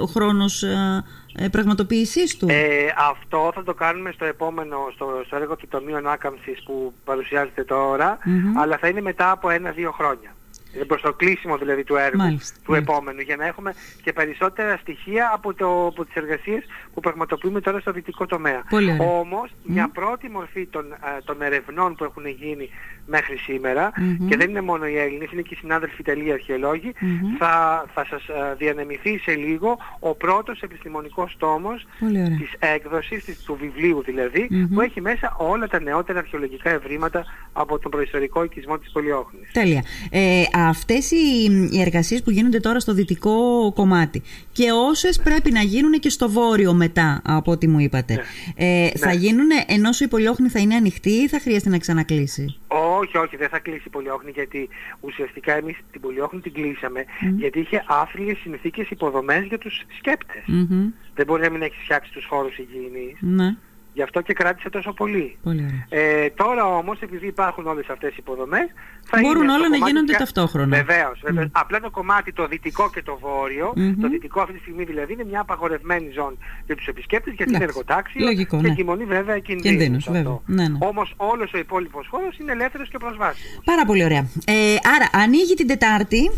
ο 0.01 0.05
χρόνος 0.05 0.63
α, 0.63 1.03
ε, 1.37 1.47
πραγματοποίησής 1.49 2.37
του; 2.37 2.47
Ε, 2.49 2.93
αυτό 3.09 3.51
θα 3.55 3.63
το 3.63 3.73
κάνουμε 3.73 4.11
στο 4.11 4.25
επόμενο, 4.25 4.77
στο, 4.93 5.05
στο 5.25 5.35
έργο 5.35 5.55
του 5.55 5.67
Τομείου 5.67 5.95
Ανάκαμψης 5.95 6.63
που 6.65 6.93
παρουσιάζεται 7.03 7.63
τώρα, 7.63 8.17
Μμμ. 8.25 8.57
αλλά 8.59 8.77
θα 8.77 8.87
είναι 8.87 9.01
μετά 9.01 9.31
από 9.31 9.49
ένα-δύο 9.49 9.91
χρόνια. 9.91 10.35
Ε, 10.79 10.83
Προς 10.83 11.01
το 11.01 11.13
κλείσιμο 11.13 11.57
δηλαδή 11.57 11.83
του 11.83 11.95
έργου 11.95 12.17
Μάλιστα, 12.17 12.57
του 12.63 12.71
μάλιστα. 12.71 12.91
επόμενου, 12.93 13.21
για 13.21 13.35
να 13.35 13.45
έχουμε 13.45 13.73
και 14.03 14.13
περισσότερα 14.13 14.77
στοιχεία 14.77 15.31
από, 15.33 15.53
το, 15.53 15.85
από 15.87 16.05
τις 16.05 16.15
εργασίες 16.15 16.63
που 16.93 16.99
πραγματοποιούμε 16.99 17.61
τώρα 17.61 17.79
στο 17.79 17.91
δυτικό 17.91 18.25
τομέα. 18.25 18.63
Πολύ 18.69 18.91
ωραία. 18.91 19.07
Όμως, 19.07 19.51
μια 19.63 19.89
πρώτη 19.89 20.29
μορφή 20.29 20.65
των, 20.65 20.91
ε, 20.91 21.21
των 21.25 21.41
ερευνών 21.41 21.95
που 21.95 22.03
έχουν 22.03 22.27
γίνει 22.27 22.69
μέχρι 23.15 23.37
σήμερα, 23.37 23.91
Μμμ. 23.97 24.27
και 24.27 24.35
δεν 24.37 24.49
είναι 24.49 24.61
μόνο 24.61 24.85
οι 24.87 24.97
Έλληνες, 24.97 25.31
είναι 25.31 25.41
και 25.41 25.53
οι 25.53 25.57
συνάδελφοι 25.63 25.95
Ιταλοί 25.99 26.31
αρχαιολόγοι, 26.31 26.91
Μμμ. 26.99 27.37
θα, 27.39 27.53
θα 27.93 28.05
σας 28.09 28.23
ε, 28.27 28.55
διανεμηθεί 28.57 29.17
σε 29.17 29.31
λίγο 29.45 29.77
ο 29.99 30.15
πρώτος 30.15 30.61
επιστημονικός 30.61 31.35
τόμος 31.39 31.85
Πολύ 31.99 32.21
ωραία. 32.23 32.37
της 32.37 32.51
έκδοσης 32.59 33.23
της, 33.25 33.43
του 33.43 33.57
βιβλίου 33.61 34.03
δηλαδή 34.05 34.47
Μμμ. 34.51 34.67
που 34.73 34.81
έχει 34.81 35.01
μέσα 35.01 35.35
όλα 35.37 35.67
τα 35.67 35.81
νεότερα 35.81 36.19
αρχαιολογικά 36.19 36.69
ευρήματα 36.69 37.23
από 37.53 37.79
τον 37.79 37.91
προϊστορικό 37.91 38.43
οικισμό 38.43 38.77
της 38.77 38.91
Πολυόχνης. 38.91 39.51
Τέλεια. 39.51 39.83
Ε, 40.11 40.43
αυτές 40.69 41.11
οι, 41.11 41.43
οι 41.71 41.81
εργασίες 41.81 42.23
που 42.23 42.29
γίνονται 42.31 42.59
τώρα 42.59 42.79
στο 42.79 42.93
δυτικό 42.93 43.35
κομμάτι 43.75 44.21
και 44.51 44.71
όσες 44.89 45.19
πρέπει 45.23 45.51
να 45.51 45.61
γίνουν 45.61 45.91
και 45.91 46.09
στο 46.09 46.29
βόρειο 46.29 46.73
μετά 46.73 47.21
από 47.25 47.51
ό,τι 47.51 47.67
μου 47.67 47.79
είπατε. 47.79 48.13
Ναι. 48.13 48.21
Ε, 48.65 48.89
Θα 48.97 49.07
Ναι. 49.07 49.13
γίνουν 49.15 49.47
ενώ 49.67 49.89
η 49.99 50.07
πολιόχνη 50.07 50.49
θα 50.49 50.59
είναι 50.59 50.75
ανοιχτή 50.75 51.09
ή 51.09 51.27
θα 51.27 51.39
χρειάζεται 51.39 51.69
να 51.69 51.77
ξανακλείσει; 51.77 52.59
Όχι, 52.73 53.17
όχι, 53.17 53.37
δεν 53.37 53.49
θα 53.49 53.59
κλείσει 53.59 53.83
η 53.85 53.89
Πολυόχνη 53.89 54.31
γιατί 54.31 54.69
ουσιαστικά 54.99 55.53
εμείς 55.53 55.77
την 55.91 56.01
Πολυόχνη 56.01 56.39
την 56.39 56.53
κλείσαμε 56.53 57.05
Μμ. 57.21 57.37
γιατί 57.37 57.59
είχε 57.59 57.83
άθλιες 57.87 58.37
συνθήκες 58.37 58.89
υποδομές 58.89 59.43
για 59.43 59.57
τους 59.57 59.81
σκέπτες. 59.97 60.43
Μμμ. 60.45 60.89
Δεν 61.15 61.25
μπορεί 61.25 61.41
να 61.41 61.49
μην 61.49 61.61
έχεις 61.61 61.83
φτιάξει 61.83 62.11
τους 62.11 62.25
χώρους 62.25 62.57
υγιεινής. 62.57 63.17
Ναι, 63.19 63.55
Γι' 63.93 64.01
αυτό 64.01 64.21
και 64.21 64.33
κράτησε 64.33 64.69
τόσο 64.69 64.93
πολύ. 64.93 65.37
πολύ 65.43 65.65
ωραία. 65.89 66.03
Ε, 66.03 66.29
τώρα 66.29 66.65
όμως, 66.65 66.99
επειδή 67.01 67.27
υπάρχουν 67.27 67.67
όλες 67.67 67.87
αυτές 67.89 68.11
οι 68.11 68.15
υποδομές, 68.19 68.67
θα 69.03 69.19
Μπορούν 69.21 69.43
είναι 69.43 69.51
όλα 69.51 69.61
το 69.63 69.69
να 69.69 69.73
κομμάτι 69.73 69.91
γίνονται 69.91 70.11
πια- 70.11 70.17
ταυτόχρονα. 70.19 70.75
Βεβαίως, 70.77 71.19
βεβαίως. 71.23 71.47
Απλά 71.51 71.79
το 71.79 71.89
κομμάτι 71.89 72.33
το 72.33 72.47
δυτικό 72.47 72.89
και 72.89 73.01
το 73.03 73.17
βόρειο, 73.21 73.73
Μμμ. 73.75 73.99
το 74.01 74.07
δυτικό 74.09 74.41
αυτή 74.41 74.53
τη 74.53 74.59
στιγμή 74.59 74.83
δηλαδή 74.83 75.13
είναι 75.13 75.23
μια 75.25 75.39
απαγορευμένη 75.41 76.09
ζώνη 76.11 76.37
για 76.65 76.75
τους 76.75 76.87
επισκέπτες 76.87 77.33
γιατί 77.33 77.51
είναι 77.53 77.63
Εντάξει. 77.63 77.77
εργοτάξιο 77.79 78.25
Λογικό, 78.25 78.55
και 78.55 78.61
ναι. 78.63 78.69
εγκυμονεί 78.69 79.05
βέβαια 79.05 79.39
κινδύνους. 79.39 79.69
Κινδύνους, 79.77 80.07
αυτό. 80.07 80.11
βέβαια. 80.17 80.39
Ναι, 80.45 80.67
ναι. 80.67 80.77
Όμως 80.87 81.13
όλος 81.17 81.53
ο 81.53 81.57
υπόλοιπος 81.57 82.07
χώρος 82.11 82.37
είναι 82.37 82.51
ελεύθερος 82.51 82.89
και 82.89 82.97
προσβάσιμος. 82.97 83.61
Πάρα 83.65 83.85
πολύ 83.85 84.03
ωραία. 84.03 84.27
Ε, 84.45 84.53
άρα 84.95 85.23
ανοίγει 85.23 85.53
την 85.53 85.67
Τετάρτη, 85.67 86.31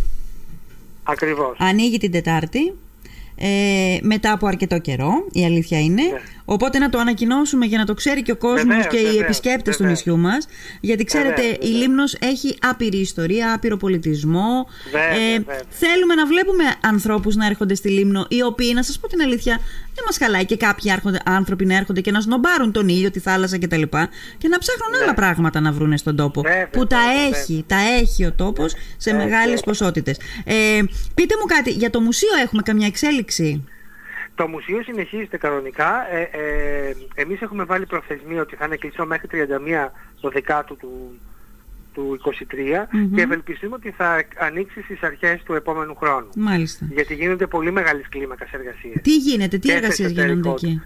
Ακριβώς. 1.03 1.55
ανοίγει 1.59 1.97
την 1.97 2.11
Τετάρτη 2.11 2.73
ε, 3.35 3.97
μετά 4.01 4.31
από 4.31 4.47
αρκετό 4.47 4.77
καιρό, 4.79 5.11
η 5.31 5.45
αλήθεια 5.45 5.79
είναι. 5.79 6.01
Ναι. 6.01 6.19
Οπότε 6.45 6.77
να 6.79 6.89
το 6.89 6.97
ανακοινώσουμε 6.99 7.65
για 7.65 7.77
να 7.77 7.85
το 7.85 7.93
ξέρει 7.93 8.21
και 8.21 8.31
ο 8.31 8.35
κόσμος 8.35 8.61
Βεβαίως, 8.63 8.87
και 8.87 8.97
οι 8.97 9.03
βεβαίως, 9.03 9.21
επισκέπτες 9.21 9.75
του 9.77 9.83
βεβαίως. 9.83 10.03
νησιού 10.05 10.17
μας. 10.21 10.47
Γιατί 10.81 11.03
ξέρετε, 11.03 11.41
Βεβαίως, 11.41 11.55
η 11.55 11.59
βεβαίως. 11.61 11.81
Λίμνος 11.81 12.13
έχει 12.19 12.57
άπειρη 12.61 12.97
ιστορία, 12.97 13.53
άπειρο 13.53 13.77
πολιτισμό. 13.77 14.67
Βέβαια, 14.91 15.07
Ε, 15.09 15.37
βέβαια. 15.37 15.61
θέλουμε 15.69 16.13
να 16.15 16.25
βλέπουμε 16.25 16.63
ανθρώπους 16.81 17.35
να 17.35 17.45
έρχονται 17.45 17.75
στη 17.75 17.89
Λίμνο, 17.89 18.25
οι 18.29 18.41
οποίοι, 18.43 18.71
να 18.75 18.83
σας 18.83 18.99
πω 18.99 19.07
την 19.07 19.21
αλήθεια, 19.21 19.59
δεν 19.95 20.03
μας 20.05 20.17
χαλάει 20.17 20.45
και 20.45 20.57
κάποιοι 20.57 20.91
άρχονται, 20.91 21.19
άνθρωποι 21.25 21.65
να 21.65 21.75
έρχονται 21.77 22.01
και 22.01 22.11
να 22.11 22.21
σνομπάρουν 22.21 22.71
τον 22.71 22.87
ήλιο, 22.87 23.11
τη 23.11 23.19
θάλασσα 23.19 23.57
κτλ. 23.59 23.81
Και 24.37 24.47
να 24.47 24.57
ψάχνουν 24.57 24.91
Ναι. 24.97 25.03
άλλα 25.03 25.13
πράγματα 25.13 25.59
να 25.59 25.71
βρούνε 25.71 25.97
στον 25.97 26.15
τόπο. 26.15 26.41
Βέβαια, 26.41 26.69
που 26.69 26.87
τα 26.87 26.97
βέβαια, 26.97 27.39
έχει, 27.39 27.63
τα 27.67 27.77
έχει 28.01 28.25
ο 28.25 28.33
τόπος 28.33 28.71
σε 28.97 29.09
Έτσι, 29.09 29.23
μεγάλες 29.23 29.51
έτσι. 29.51 29.63
ποσότητες. 29.63 30.17
Ε, 30.45 30.53
πείτε 31.13 31.35
μου 31.39 31.45
κάτι, 31.45 31.71
για 31.71 31.89
το 31.89 31.99
μουσείο 32.01 32.29
έχουμε 32.43 32.61
καμιά 32.61 32.87
εξέλιξη; 32.87 33.21
Το 34.35 34.47
μουσείο 34.47 34.83
συνεχίζεται 34.83 35.37
κανονικά. 35.37 36.13
Ε, 36.13 36.21
ε, 36.21 36.93
εμείς 37.15 37.41
έχουμε 37.41 37.63
βάλει 37.63 37.85
προθεσμία 37.85 38.41
ότι 38.41 38.55
θα 38.55 38.65
είναι 38.65 38.75
κλειστό 38.75 39.05
μέχρι 39.05 39.27
31 39.31 39.89
το 40.21 40.29
δεκάτου 40.29 40.77
του, 40.77 41.19
του 41.93 42.19
23 42.23 42.87
Μμμ. 42.91 43.15
και 43.15 43.21
ευελπιστούμε 43.21 43.75
ότι 43.75 43.91
θα 43.91 44.23
ανοίξει 44.37 44.81
στις 44.81 45.01
αρχές 45.01 45.43
του 45.43 45.53
επόμενου 45.53 45.95
χρόνου. 45.95 46.29
Μάλιστα. 46.35 46.87
Γιατί 46.91 47.13
γίνονται 47.13 47.47
πολύ 47.47 47.71
μεγάλες 47.71 48.05
κλίμακας 48.09 48.51
εργασίες. 48.51 49.01
Τι 49.01 49.15
γίνεται, 49.17 49.57
τι 49.57 49.67
Και 49.67 49.73
εργασίες 49.73 50.11
σε 50.11 50.13
γίνονται 50.13 50.31
εσωτερικό 50.31 50.67
εκεί. 50.67 50.81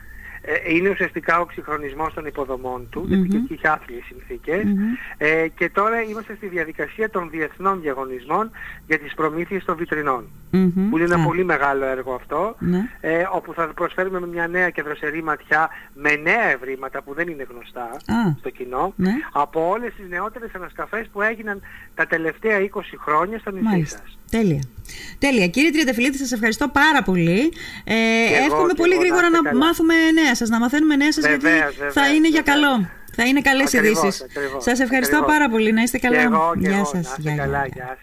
Του. 0.48 0.54
Ε, 0.66 0.74
είναι 0.76 0.90
ουσιαστικά 0.90 1.40
ο 1.40 1.42
εξυγχρονισμός 1.42 2.14
των 2.14 2.26
υποδομών 2.26 2.88
του, 2.90 3.04
γιατί 3.08 3.24
Μμμ. 3.24 3.30
και 3.30 3.38
εκεί 3.38 3.54
είχε 3.54 3.68
άθλιες 3.68 4.04
συνθήκες. 4.06 4.64
Μμμ. 4.64 4.94
Ε, 5.18 5.48
και 5.48 5.70
τώρα 5.70 6.02
είμαστε 6.02 6.36
στη 6.36 6.48
διαδικασία 6.48 7.10
των 7.10 7.30
διεθνών 7.30 7.82
διαγωνισμών 7.82 8.52
για 8.88 9.00
τις 9.00 9.14
προμήθειες 9.14 9.66
των 9.66 9.76
βιτρινών. 9.76 10.26
Μμμ. 10.52 10.90
Που 10.90 10.98
είναι 10.98 11.06
ένα 11.14 11.22
Α, 11.24 11.26
πολύ 11.26 11.44
μεγάλο 11.44 11.86
έργο 11.86 12.14
αυτό, 12.14 12.56
Ναι. 12.60 12.80
ε, 13.02 13.28
όπου 13.32 13.54
θα 13.54 13.68
προσφέρουμε 13.68 14.20
με 14.20 14.28
μια 14.28 14.48
νέα 14.48 14.70
και 14.70 14.82
δροσερή 14.82 15.24
ματιά 15.24 15.70
με 15.94 16.16
νέα 16.16 16.44
ευρήματα 16.44 17.02
που 17.02 17.14
δεν 17.14 17.28
είναι 17.28 17.48
γνωστά 17.50 17.84
Α. 17.84 18.34
στο 18.40 18.50
κοινό, 18.50 18.94
Ναι. 18.96 19.12
από 19.32 19.70
όλες 19.70 19.94
τις 19.94 20.10
νεότερες 20.10 20.50
ανασκαφές 20.56 21.08
που 21.12 21.22
έγιναν 21.22 21.62
τα 21.96 22.06
τελευταία 22.06 22.60
20 22.60 22.98
χρόνια 22.98 23.40
στο 23.40 23.52
νησί 23.52 23.64
Μάλιστα. 23.64 23.98
σας. 23.98 24.18
Τέλεια. 24.32 24.62
Τέλεια. 25.20 25.48
Κύριε 25.48 25.72
Τριανταφυλλίδη, 25.72 26.18
σας 26.18 26.32
ευχαριστώ 26.32 26.68
πάρα 26.68 27.04
πολύ. 27.04 27.52
Ε, 27.84 27.94
εγώ, 27.94 28.46
εύχομαι 28.46 28.68
και 28.68 28.74
πολύ 28.78 28.92
εγώ, 28.94 29.02
να 29.02 29.08
γρήγορα 29.08 29.30
να, 29.30 29.38
είστε 29.38 29.50
καλά. 29.50 29.66
μάθουμε 29.66 29.94
νέα 30.14 30.36
σας, 30.36 30.50
να 30.50 30.60
μαθαίνουμε 30.60 30.96
νέα 30.96 31.12
σας, 31.12 31.26
γιατί 31.26 31.42
Βεβαίως, 31.42 31.76
θα 31.76 31.86
βεβαίως, 31.86 32.16
είναι 32.18 32.28
για 32.30 32.42
βεβαίως. 32.46 32.66
καλό. 32.68 32.90
Θα 33.16 33.24
είναι 33.26 33.42
καλές 33.42 33.74
Ακριβώς, 33.76 34.02
ειδήσεις. 34.04 34.22
ακριβώς, 34.22 34.64
Σας 34.64 34.80
ευχαριστώ 34.80 35.16
ακριβώς. 35.18 35.36
πάρα 35.38 35.50
πολύ. 35.50 35.72
Να 35.74 35.82
είστε 35.82 35.98
καλά. 35.98 36.18
Και 36.18 36.24
εγώ, 36.24 36.52
και 36.54 36.68
Γεια 36.68 36.76
εγώ. 36.76 36.86
σας. 36.86 36.94
Να 36.94 37.00
είστε 37.00 37.22
Γεια, 37.22 37.34
γεια, 37.74 37.98